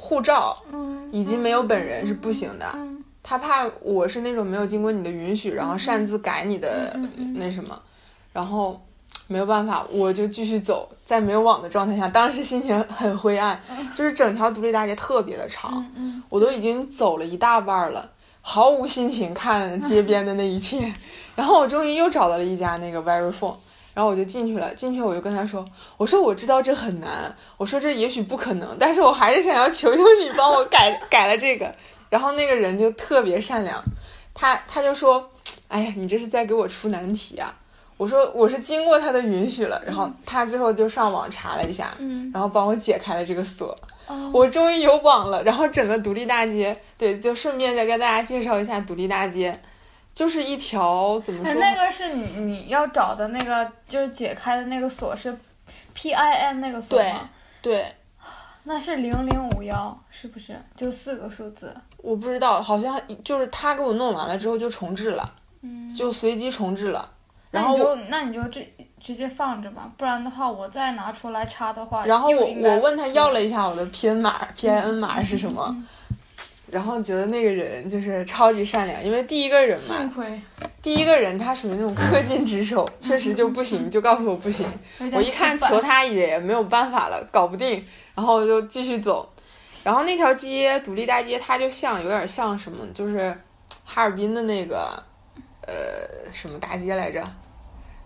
[0.00, 2.66] 护护照嗯以及没有本人是不行的。
[2.74, 3.04] 嗯。
[3.22, 6.98] 他怕我是那种没有经过你的允许，然后擅自改你的
[7.36, 7.78] 那什么，
[8.32, 8.80] 然后
[9.28, 13.60] 没有办法，我就继续走，在没有网的状态下，当时心情很灰暗，
[13.94, 20.92] 就是整条独立大街特别的长，嗯我都已经走了一大半了，毫无心情看街边的那一切，
[21.36, 23.54] 然后我终于又找到了一家那个 Very Phone。
[23.92, 25.64] 然后我就进去了，进去我就跟他说
[25.98, 31.74] ：“我说我知道这很难，我说这也许不可能，但是我还是想要求求你帮我改改了这个。”
[32.08, 33.82] 然后那个人就特别善良，
[34.34, 35.30] 他他就说
[35.68, 37.54] ：“哎呀，你这是在给我出难题啊！”
[37.96, 43.76] 我说：“我是经过他的允许了。”然后他最后就上网查了一下，嗯然后帮我解开了这个锁。
[44.06, 49.60] 哦我终于有网了，然后整个独立大街，对，就顺便再跟大家介绍一下独立大街，
[50.14, 51.60] 就是一条怎么哎说？
[51.60, 55.34] 那个是你你要找的那个，就是解开的那个锁是
[55.94, 57.30] P I N 那个锁吗？
[57.62, 57.94] 对，
[58.64, 60.60] 那是零零五幺，是不是？
[60.74, 61.74] 就四个数字。
[61.98, 65.32] 我不知道，好像就是他给我弄完了之后就重置了，
[65.62, 67.08] 嗯，就随机重置了。
[67.50, 68.64] 然后就那你就直
[69.00, 75.86] 直接放着吧，不然的话我再拿出来插的话，然后我我问他要了一下我的 PN 码，PIN 码是什么，嗯
[76.70, 80.40] 然后觉得那个人就是超级善良，因为第一个人嘛，幸亏
[80.80, 84.66] 第一个人他属于那种恪尽职守，确实就不行， 就告诉我不行。
[85.12, 87.82] 我一看求他也没有办法了，搞不定，
[88.14, 89.28] 然后我就继续走。
[89.82, 93.34] 然后那条街独立大街，它就像有点像什么，就是
[93.84, 95.02] 哈尔滨的那个
[95.66, 95.72] 呃
[96.32, 97.26] 什么大街来着，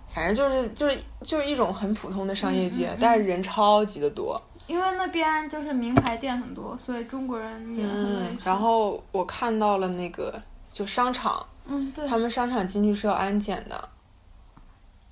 [0.09, 4.41] 反正就是就是就是一种很普通的商业街，但是人超级的多。
[4.67, 10.41] 因为那边就是名牌店很多，所以中国人也很嗯，然后我看到了那个
[10.73, 13.89] 就商场，嗯，对，他们商场进去是要安检的。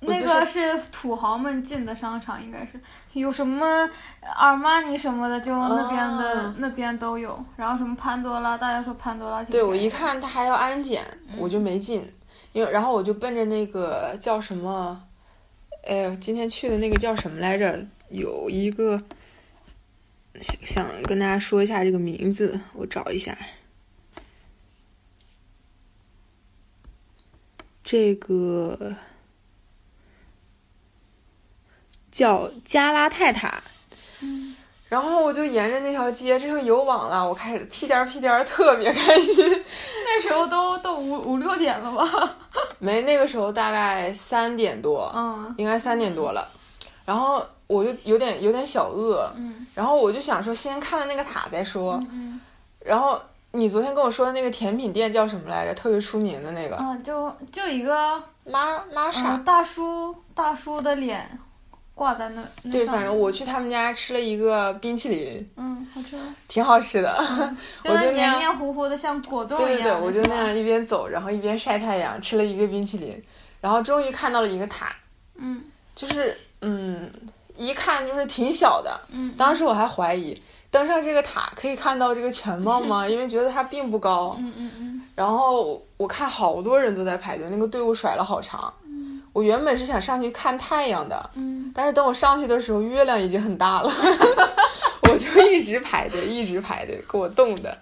[0.05, 2.79] 那个是土豪们进的商场，应该是。
[3.13, 3.89] 有什么
[4.35, 6.55] 阿尔玛尼什么的，就那边的、啊。
[6.57, 7.41] 那边都有。
[7.55, 11.37] 然后什么潘多拉，大家说潘多拉挺对我一看他还要安检，嗯。
[11.39, 12.05] 我就没进，
[12.51, 15.01] 因为然后我就奔着那个叫什么，
[15.87, 17.79] 哎呀，今天去的那个叫什么来着？
[18.09, 19.01] 有一个
[20.41, 23.37] 想想跟大家说一下这个名字，我找一下。
[27.83, 28.95] 这个
[32.11, 33.63] 叫加拉泰塔。
[34.87, 39.43] 然后我就沿着那条街，这回有网了，我开始屁颠儿屁颠儿，特别开心。
[40.05, 42.37] 那时候都都五五六点了吧？
[42.77, 46.47] 没，那个时候大概三点多，嗯应该三点多了。
[47.05, 52.03] 然后我就有点有点小饿，嗯然后我就想说先看了那个塔再说。
[52.11, 52.39] 嗯
[52.79, 53.19] 然后
[53.51, 55.73] 你昨天跟我说的那个甜品店叫什么来着？
[55.73, 58.59] 特别出名的那个啊，就就一个玛
[58.93, 59.35] 玛莎。
[59.35, 61.29] 嗯大叔大叔的脸
[61.95, 67.15] 挂在那那对，反正我去他们家吃了一个冰淇淋，嗯好吃吗，挺好吃的。
[67.85, 70.01] 我就黏黏糊糊的，像果冻一样对对对。
[70.01, 73.23] 我就那样一边走，然后一边晒太阳，吃了一个冰淇淋，
[73.61, 74.93] 然后终于看到了一个塔，
[75.35, 75.63] 嗯
[75.95, 77.11] 就是嗯，
[77.57, 78.99] 一看就是挺小的。
[79.11, 80.41] 嗯，当时我还怀疑
[80.71, 83.05] 登上这个塔可以看到这个全貌吗？
[83.09, 84.35] 因为觉得它并不高。
[84.39, 88.73] 嗯嗯嗯然后我看好多人都在排队，那个队伍甩了好长。
[89.31, 93.91] 我原本是想上去看太阳的，嗯但是等我上去的时候，月亮已经很大了，
[95.09, 97.75] 我就一直排队，一直排队，给我冻的。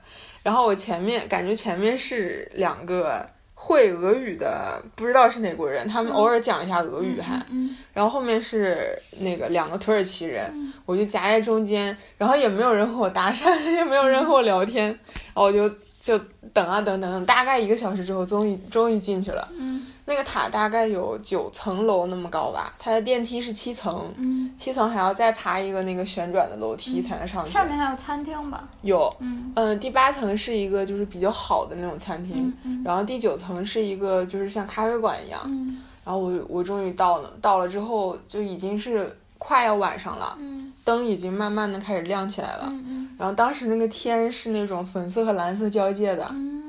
[0.44, 3.26] 然后我前面感觉前面是两个
[3.64, 7.38] 会俄语的，不知道是哪国人，他们偶尔讲一下俄语还。
[7.52, 10.50] 嗯然后后面是那个两个土耳其人，
[10.86, 15.70] 我就夹在中间，然后也没有人和我搭讪， 也没有人和我聊天，然后我就
[16.02, 16.18] 就
[16.54, 19.48] 等啊等等等，大概一个小时之后，终于终于进去了。
[19.60, 27.52] 嗯那个塔大概有九层楼那么高吧，它的电梯是七层，嗯，七层还要再爬一个那个旋转的楼梯才能上去。
[27.54, 28.68] 上面还有餐厅吧？
[28.82, 35.40] 有，嗯嗯，第八层是一个就是比较好的那种餐厅，嗯嗯然后第九层是一个就是像咖啡馆一样。
[35.46, 42.66] 嗯然后我我终于到了，到了之后就已经是快要晚上了，嗯灯已经慢慢的开始亮起来了。
[42.70, 46.61] 嗯然后当时那个天是那种粉色和蓝色交界的，嗯，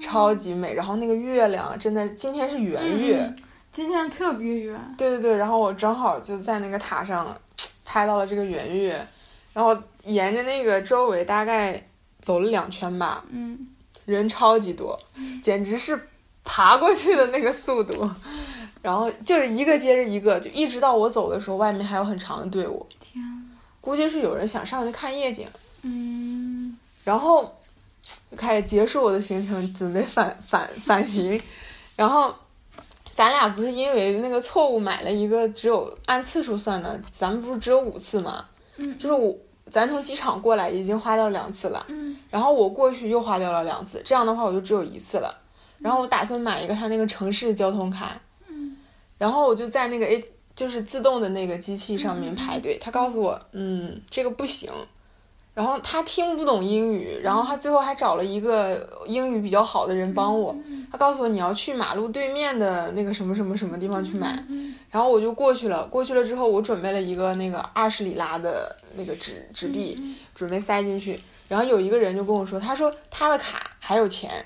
[0.00, 0.74] 超级美。
[0.74, 3.36] 然后那个月亮真的，今天是圆月，嗯
[3.72, 4.94] 今天特别圆。
[4.98, 5.36] 对对对。
[5.36, 7.36] 然后我正好就在那个塔上
[7.84, 9.06] 拍到了这个圆月，
[9.52, 11.86] 然后沿着那个周围大概
[12.20, 13.68] 走了两圈吧，嗯
[14.06, 14.98] 人超级多，
[15.42, 16.08] 简直是
[16.42, 18.10] 爬过去的那个速度。
[18.82, 23.22] 然后就是一个接着一个，就一直到我走的时候，外面还有很长的队伍，天，
[23.80, 25.46] 估计是有人想上去看夜景。
[25.82, 27.59] 嗯然后就
[28.36, 31.40] 开始结束我的行程，准备返返返行。
[31.96, 32.34] 然后
[33.12, 38.44] 咱俩不是因为那个错误买了一个只有按次数算的，咱们不是只有五次吗？
[38.76, 39.36] 嗯就是我
[39.70, 45.36] 咱从机场过来已经花掉两次了，嗯然后我过去又花掉了两次，这样的话我就只有一次了。
[45.78, 48.76] 然后我打算买一个他那个城市交通卡，嗯
[49.18, 50.24] 然后我就在那个 A
[50.54, 54.70] 就是自动的那个机器上面排队，他告诉我，嗯，这个不行。
[55.52, 60.54] 然后他听不懂英语，然后他最后还找了一个英语比较好的人帮我。
[60.90, 65.84] 他告诉我你要去马路对面的那个什么什么什么地方去买，嗯然后我就过去了。
[65.84, 71.20] 过去了之后，我准备了一个那个二十里拉的那个纸纸币，准备塞进去。
[71.48, 74.44] 然后有一个人就跟我说，他说他的卡还有钱，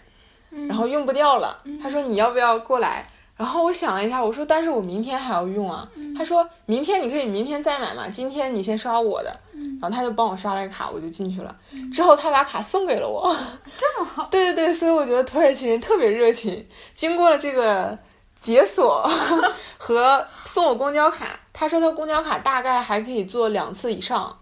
[0.51, 1.63] 嗯然后用不掉了。
[1.83, 3.09] 他说你要不要过来？
[3.37, 5.89] 然后我想了一下，我说但是我明天还要用啊。
[6.17, 9.35] 他说明天你可以明天再买嘛，今天你先刷我的。
[9.81, 11.57] 然后他就帮我刷了个卡，我就进去了。
[11.93, 13.35] 之后他把卡送给了我。
[13.77, 14.29] 这么好。
[14.33, 16.67] 对对对，所以我觉得土耳其人特别热情。
[16.95, 17.99] 经过了这个
[18.41, 19.09] 解锁
[19.79, 24.37] 和送我公交卡，他说他公交卡大概还可以坐两次以上，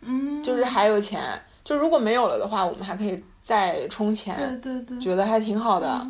[0.00, 1.40] 嗯，就是还有钱。
[1.64, 4.58] 就如果没有了的话，我们还可以再充钱。
[4.62, 6.06] 对对对，觉得还挺好的。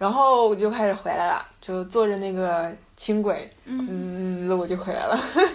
[0.00, 5.14] 然后我就开始回来了，就坐着那个轻轨，滋滋滋，我就回来了，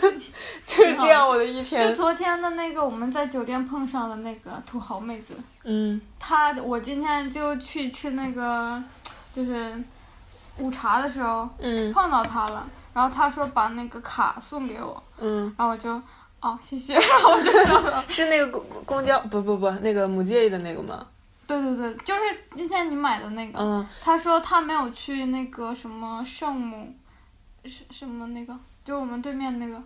[0.67, 1.95] 就是这样我的一天就天。
[1.95, 5.33] 昨天的那个我们在酒店碰上的那个土豪妹子，
[5.63, 8.79] 嗯她我今天就去吃那个
[9.33, 9.73] 就是
[10.59, 15.89] 午茶的时候嗯碰到她了，然后她说把那个卡送给我，嗯，然后我就
[16.41, 17.51] 哦谢谢，然后我就。
[18.07, 21.03] 是那个公公交不不不，那个母介的那个吗？
[21.47, 22.21] 对对对，就是
[22.55, 23.59] 今天你买的那个。
[23.59, 26.93] 嗯他说他没有去那个什么圣母，
[27.63, 29.81] 什什么那个，就我们对面那个，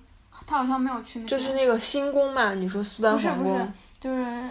[0.45, 1.30] 他好像没有去那个。
[1.30, 4.49] 就是那个新宫嘛，你说苏丹不是不是，就是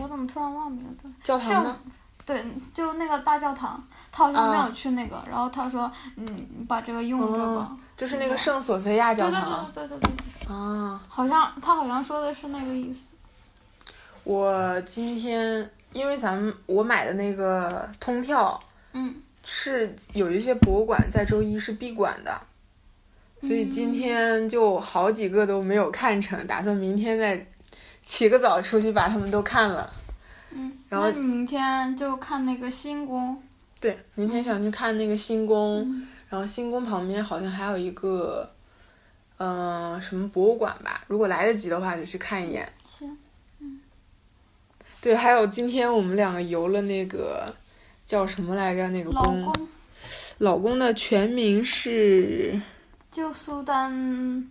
[0.00, 1.14] 我怎么突然忘名字了？
[1.22, 1.76] 教堂吗？
[2.24, 5.22] 对，就那个大教堂，他好像没啊有去那个。
[5.30, 6.26] 然后他说，嗯，
[6.58, 7.76] 你把这个用着吧。
[7.96, 10.10] 就是那个圣索菲亚对对教堂对对对
[10.46, 11.00] 对，啊。
[11.08, 13.10] 好像他好像说的是那个意思。
[14.26, 18.60] 我今天因为咱们我买的那个通票，
[18.92, 19.14] 嗯，
[19.44, 22.36] 是有一些博物馆在周一是闭馆的，
[23.40, 27.46] 所以今天就好几个都没有看成，打算明天再
[28.02, 29.88] 起个早出去把他们都看了。
[30.50, 33.40] 嗯，然后你明天就看那个新宫。
[33.80, 38.50] 对，明天想去看那个新宫，然后新宫旁边好像还有一个，
[39.36, 42.68] 嗯、什么博物馆吧，如果来得及的话就去看一眼。
[42.84, 43.16] 行，
[45.06, 47.54] 对，还有今天我们两个游了那个
[48.04, 48.88] 叫什么来着？
[48.88, 49.68] 那个老宫，公
[50.38, 52.60] 老公的全名是
[53.12, 54.50] 就苏丹。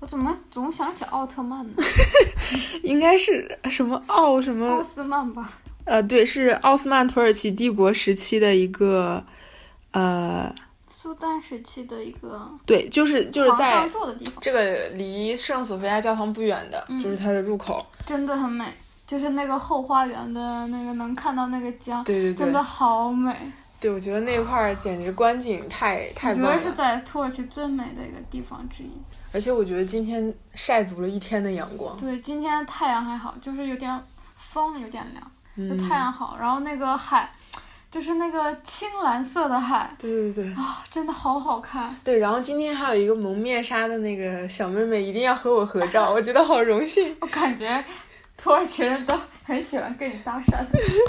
[0.00, 1.74] 我怎么总想起奥特曼呢？
[2.82, 5.60] 应该是什么奥什么奥斯曼吧。
[5.84, 9.24] 呃，对，是奥斯曼土耳其帝国时期的一个，
[9.92, 10.52] 呃，
[10.98, 17.84] 苏丹时期的一个对，就是就是在住的地方，这个离圣索菲亚教堂不远的，嗯就是它的入口。
[18.06, 18.72] 真的很美。
[19.06, 23.36] 就是那个后花园的那个，能看到那个江，对对对真的，好美。
[23.78, 28.90] 对我觉得那块儿简直观景太太我觉得是，在土耳其最美的一个地方之一。
[29.34, 31.94] 而且我觉得今天晒足了一天的阳光。
[31.98, 34.02] 对，今天太阳还好，就是有点
[34.34, 36.38] 风，有点凉，太阳好。
[36.40, 37.30] 然后那个海，
[37.90, 41.94] 就是那个青蓝色的海对对对啊，真的好好看。
[42.04, 42.18] 对。
[42.18, 47.16] 然后今天还有一个蒙面纱的那个小妹妹，一定要和我合照，我觉得好荣幸。
[47.20, 47.82] 我感觉
[48.36, 49.14] 土耳其人都
[49.44, 50.58] 很喜欢跟你搭讪，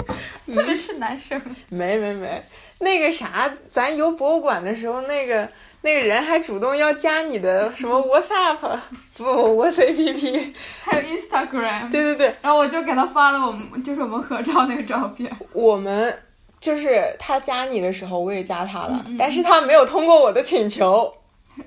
[0.54, 1.40] 特别是男生。
[1.68, 2.42] 没没没，
[2.78, 5.46] 那个啥，咱游博物馆的时候，那个
[5.82, 8.78] 那个人还主动要加你的什么 WhatsApp，
[9.16, 10.52] 不 WhatsApp，
[10.82, 11.90] 还有 Instagram。
[11.90, 15.30] 对对对，然后我就给他发了我们就是我们合照那个照片。
[15.52, 16.18] 我们
[16.60, 21.12] 就是他加你的时候，我也加他了，嗯嗯但是他没有通过我的请求，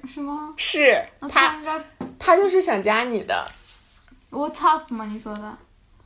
[0.05, 0.53] 是吗？
[0.57, 1.79] 是他应该
[2.19, 3.45] 他就是想加你的
[4.31, 5.05] ，WhatsApp 吗？
[5.11, 5.57] 你说的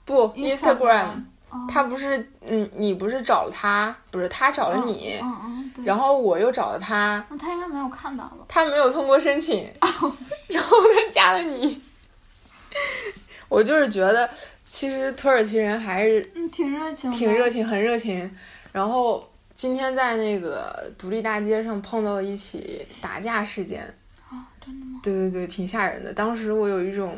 [0.06, 1.06] 不 Instagram
[1.50, 5.86] 哦他不是嗯，你不是找了他，不是他找了你，嗯嗯，对。
[5.86, 8.46] 然后我又找了他，那他应该没有看到吧？
[8.48, 11.82] 他没有通过申请， 然后他加了你。
[13.48, 14.30] 我就是觉得，
[14.68, 17.10] 其实土耳其人还是嗯，挺热情。
[17.12, 18.30] 挺热情，很热情。
[18.76, 23.86] 然后今天在那个独立大街上碰到了一起打架事件，
[24.30, 25.00] 啊，真的吗？
[25.02, 26.14] 对对对，挺吓人的。
[26.14, 27.18] 当时我有一种，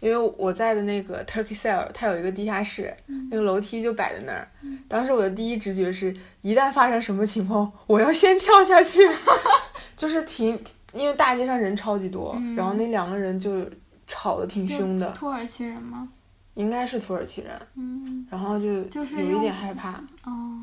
[0.00, 2.94] 因为我在的那个 Turkey Cell，它有一个地下室，
[3.30, 4.46] 那个楼梯就摆在那儿。
[4.86, 9.00] 当时我的第一直觉是，一旦发生什么情况，我要先跳下去。
[9.96, 10.62] 就是挺，
[10.92, 13.64] 因为大街上人超级多，嗯然后那两个人就
[14.06, 16.06] 吵得挺凶的，土耳其人吗？
[16.54, 19.92] 应该是土耳其人，嗯，然后就有一就是用点害怕。
[20.24, 20.60] 哦，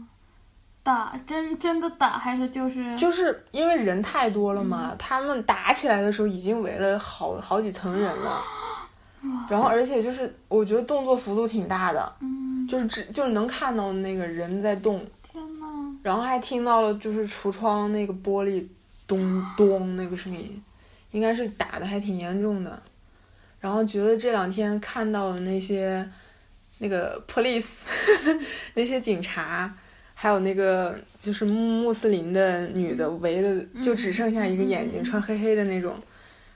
[0.89, 8.41] 打真真的打还是就是就是因为人太多了嗯嘛，他们打起来的时候已经围了好好几层人了，
[9.47, 14.99] 然后而且就是我觉得动作幅度挺大的，嗯，就是只就是能看到那个人在动，
[15.31, 15.67] 天呐，
[16.01, 18.65] 然后还听到了就是橱窗那个玻璃
[19.05, 20.59] 咚咚那个声音，
[21.11, 22.81] 应该是打的还挺严重的，
[23.59, 26.09] 然后觉得这两天看到的那些
[26.79, 27.65] 那个 police
[28.73, 29.71] 那些警察。
[30.21, 35.95] 还有那个就是穆斯林的女的围的，就只剩下一个眼睛，穿黑黑的那种，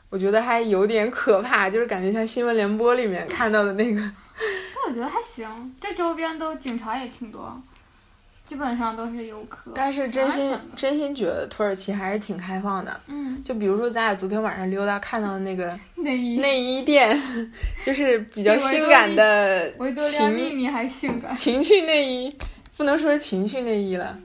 [0.09, 4.01] 我觉得还有点可怕，就是感觉像新闻联播里面看到的那个。
[4.75, 7.57] 但我觉得还行，这周边都警察也挺多，
[8.45, 9.71] 基本上都是游客。
[9.73, 16.37] 但是真心真心觉得土耳其还是挺开放的，嗯，就比如说咱俩昨天晚上溜达看到的那个内衣。
[16.39, 17.17] 内衣店，
[17.81, 22.35] 就是比较性感的维多利亚秘情密还性感，情趣内衣，
[22.75, 24.19] 不能说是情趣内衣了，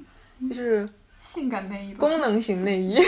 [0.49, 0.88] 就是
[1.20, 2.99] 性感内衣吧，功能型内衣。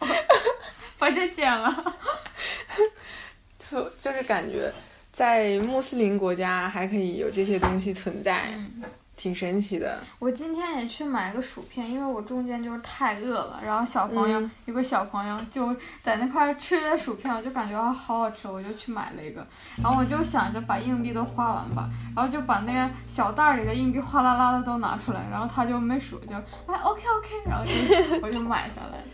[0.98, 1.94] 把这剪了。
[3.70, 4.72] 就就是感觉
[5.12, 8.82] 在穆斯林国家还可以有这些东西存在，嗯
[9.24, 9.98] 挺神奇的。
[10.18, 19.46] 我今天也去买个薯片，因为我中间就是太饿了，然后小朋友、嗯有个小朋友就在那块儿吃着薯片，我就感觉啊好好吃，我就去买了一个，
[19.82, 26.34] 然后我就想着把硬币都花完吧，然后就把那个小袋儿里的硬币哗啦啦的都拿出来，然后他就没数，就
[26.66, 29.04] 哎 OK OK，然后就我就买下来了。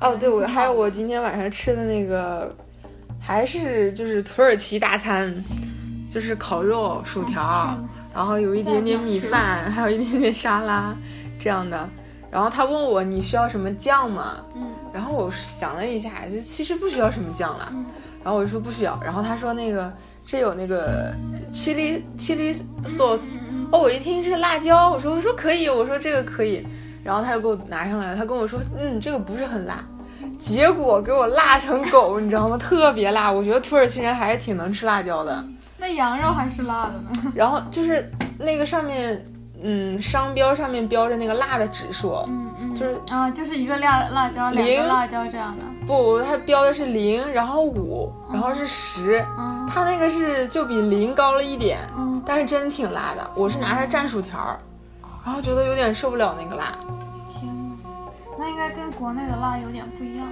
[0.00, 2.54] 哦，对，我还有我今天晚上吃的那个，
[3.20, 5.34] 还是就是土耳其大餐，
[6.08, 7.76] 就是烤肉、薯条，
[8.18, 10.92] 然后有一点点米饭，还有一点点沙拉
[11.38, 11.88] 这样的。
[12.32, 14.38] 然后他问我你需要什么酱吗？
[14.56, 17.68] 嗯然后我想了一下，就其实不需要什么酱啦。
[17.70, 17.86] 嗯
[18.24, 18.98] 然后我就说不需要。
[19.04, 19.92] 然后他说那个
[20.26, 21.14] 这有那个
[21.52, 22.52] chili chili
[22.88, 23.20] sauce，
[23.70, 26.66] 哦，我一听是辣椒，我说我说可以，我说这个可以。
[27.04, 29.84] 然后他就给我拿上来了，他跟我说，嗯，这个不是很辣。
[30.40, 32.58] 结果给我辣成狗，你知道吗？
[32.58, 33.30] 特别辣。
[33.30, 35.44] 我觉得土耳其人还是挺能吃辣椒的。
[35.88, 37.10] 那羊肉还是辣的呢。
[37.34, 39.24] 然后就是那个上面，
[39.62, 45.64] 嗯，商标上面标着那个辣的指数，嗯嗯，就是啊，就是一个辣辣椒，两零个辣椒这样的。
[45.86, 53.30] 不，它标的是零，然后五，然后是十，嗯它那个是就比零高了一点，嗯，但是真挺辣的。
[53.34, 54.60] 我是拿它蘸薯条儿，
[55.24, 56.76] 然后觉得有点受不了那个辣。
[57.40, 57.76] 天呐，
[58.38, 60.26] 那应该跟国内的辣有点不一样。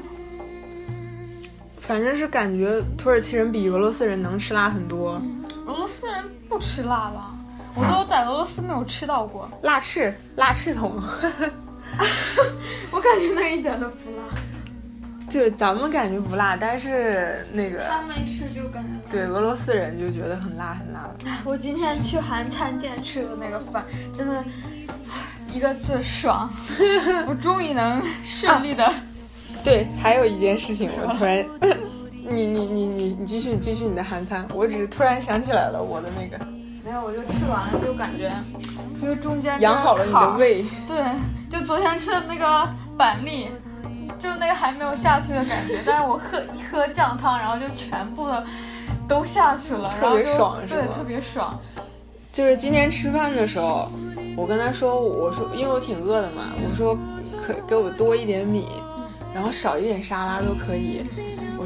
[1.78, 5.22] 反正是感觉土耳其人比俄罗斯人能吃辣很多，
[5.66, 7.34] 俄罗斯人不吃辣吧？
[7.74, 10.94] 我都在俄罗斯没有吃到过，辣翅、辣翅筒。
[12.90, 14.24] 我感觉那一点都不辣。
[15.28, 21.26] 就是咱们感觉不辣，但是那个他们一吃就感觉对俄罗斯人就觉得很辣很辣的。
[21.44, 24.42] 我今天去韩餐店吃的那个饭，真的
[25.52, 26.48] 一个字爽。
[27.26, 28.94] 我终于能顺利的、
[29.64, 31.44] 对，还有一件事情，我突然，
[32.28, 36.44] 你你你你你继续继续你的韩餐，我只是突然想起来了我的那个
[36.84, 38.32] 没有，我就吃完了，就感觉
[39.00, 40.64] 就是中间养好了你的胃。
[40.86, 41.04] 对，
[41.50, 43.48] 就昨天吃的那个板栗，
[44.18, 48.44] 就那个还没有下去的感觉，但是我喝一喝酱汤，然后就全部的
[49.08, 51.58] 都下去了，特别爽是对，特别爽。
[52.32, 53.88] 就是今天吃饭的时候，
[54.36, 56.96] 我跟他说，我说因为我挺饿的嘛，我说
[57.40, 58.66] 可给我多一点米，
[59.32, 61.04] 然后少一点沙拉都可以。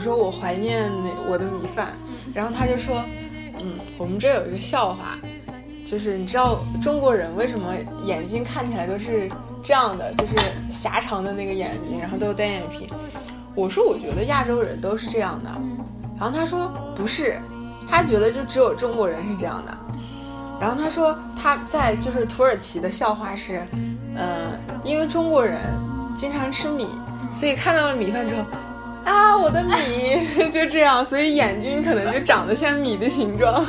[0.01, 1.89] 我说我怀念那我的米饭，
[2.33, 3.05] 然后他就说，
[3.59, 5.19] 嗯，我们这有一个笑话，
[5.85, 7.75] 就是你知道中国人为什么
[8.07, 9.31] 眼睛看起来都是
[9.63, 10.37] 这样的，就是
[10.71, 12.89] 狭长的那个眼睛，然后都有单眼皮。
[13.55, 15.51] 我说我觉得亚洲人都是这样的，
[16.19, 17.39] 然后他说不是，
[17.87, 19.79] 他觉得就只有中国人是这样的。
[20.59, 23.61] 然后他说他在就是土耳其的笑话是，
[24.17, 24.51] 嗯，
[24.83, 25.61] 因为中国人
[26.17, 26.89] 经常吃米，
[27.35, 28.43] 所以看到了米饭之后，
[29.05, 33.65] 啊，我的米 就这样，所以眼睛可能就长得像米的形状。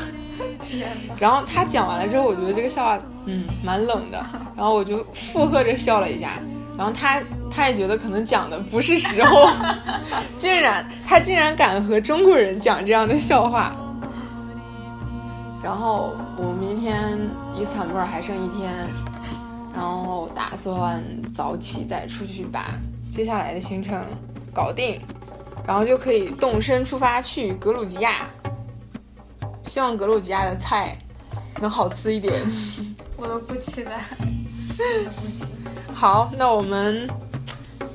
[1.19, 4.23] 然后他讲完了之后，我觉得这个笑话嗯蛮冷的，
[4.55, 6.31] 然后我就附和着笑了一下。
[6.77, 7.21] 然后他
[7.51, 9.49] 他也觉得可能讲的不是时候，
[10.37, 13.75] 竟然他竟然敢和中国人讲这样的笑话。
[15.63, 17.19] 然后我明天
[17.59, 18.71] 伊斯坦布尔还剩一天，
[19.75, 22.71] 然后打算早起再出去把
[23.11, 24.01] 接下来的行程
[24.51, 24.99] 搞定，
[25.65, 28.29] 然后就可以动身出发去格鲁吉亚。
[29.63, 30.97] 希望格鲁吉亚的菜
[31.61, 32.33] 能好吃一点。
[33.17, 34.01] 我都不期待。
[35.93, 37.07] 好，那我们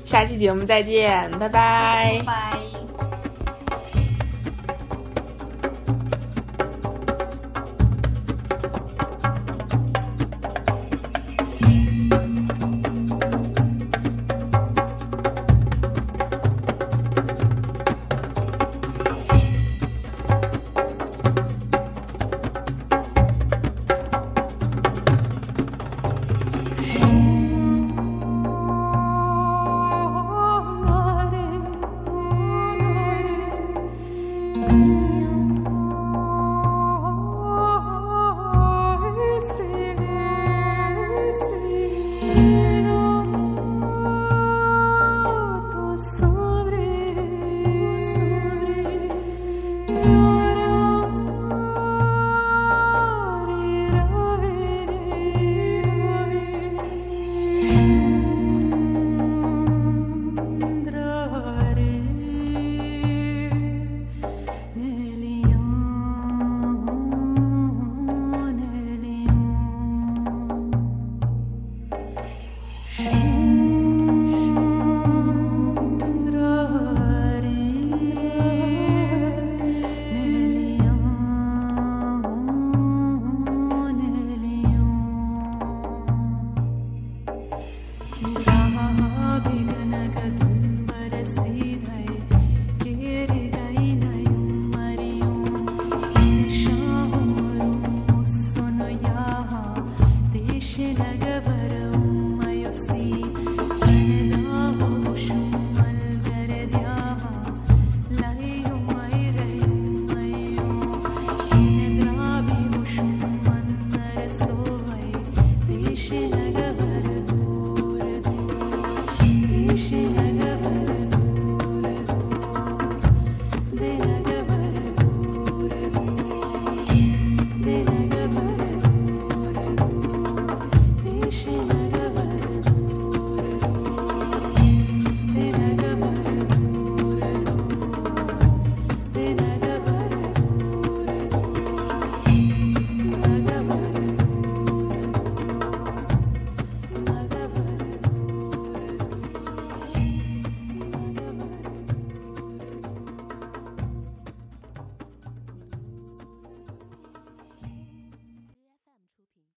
[0.05, 2.21] 下期节目再见，拜拜。
[2.25, 2.57] 拜。
[2.99, 3.06] 是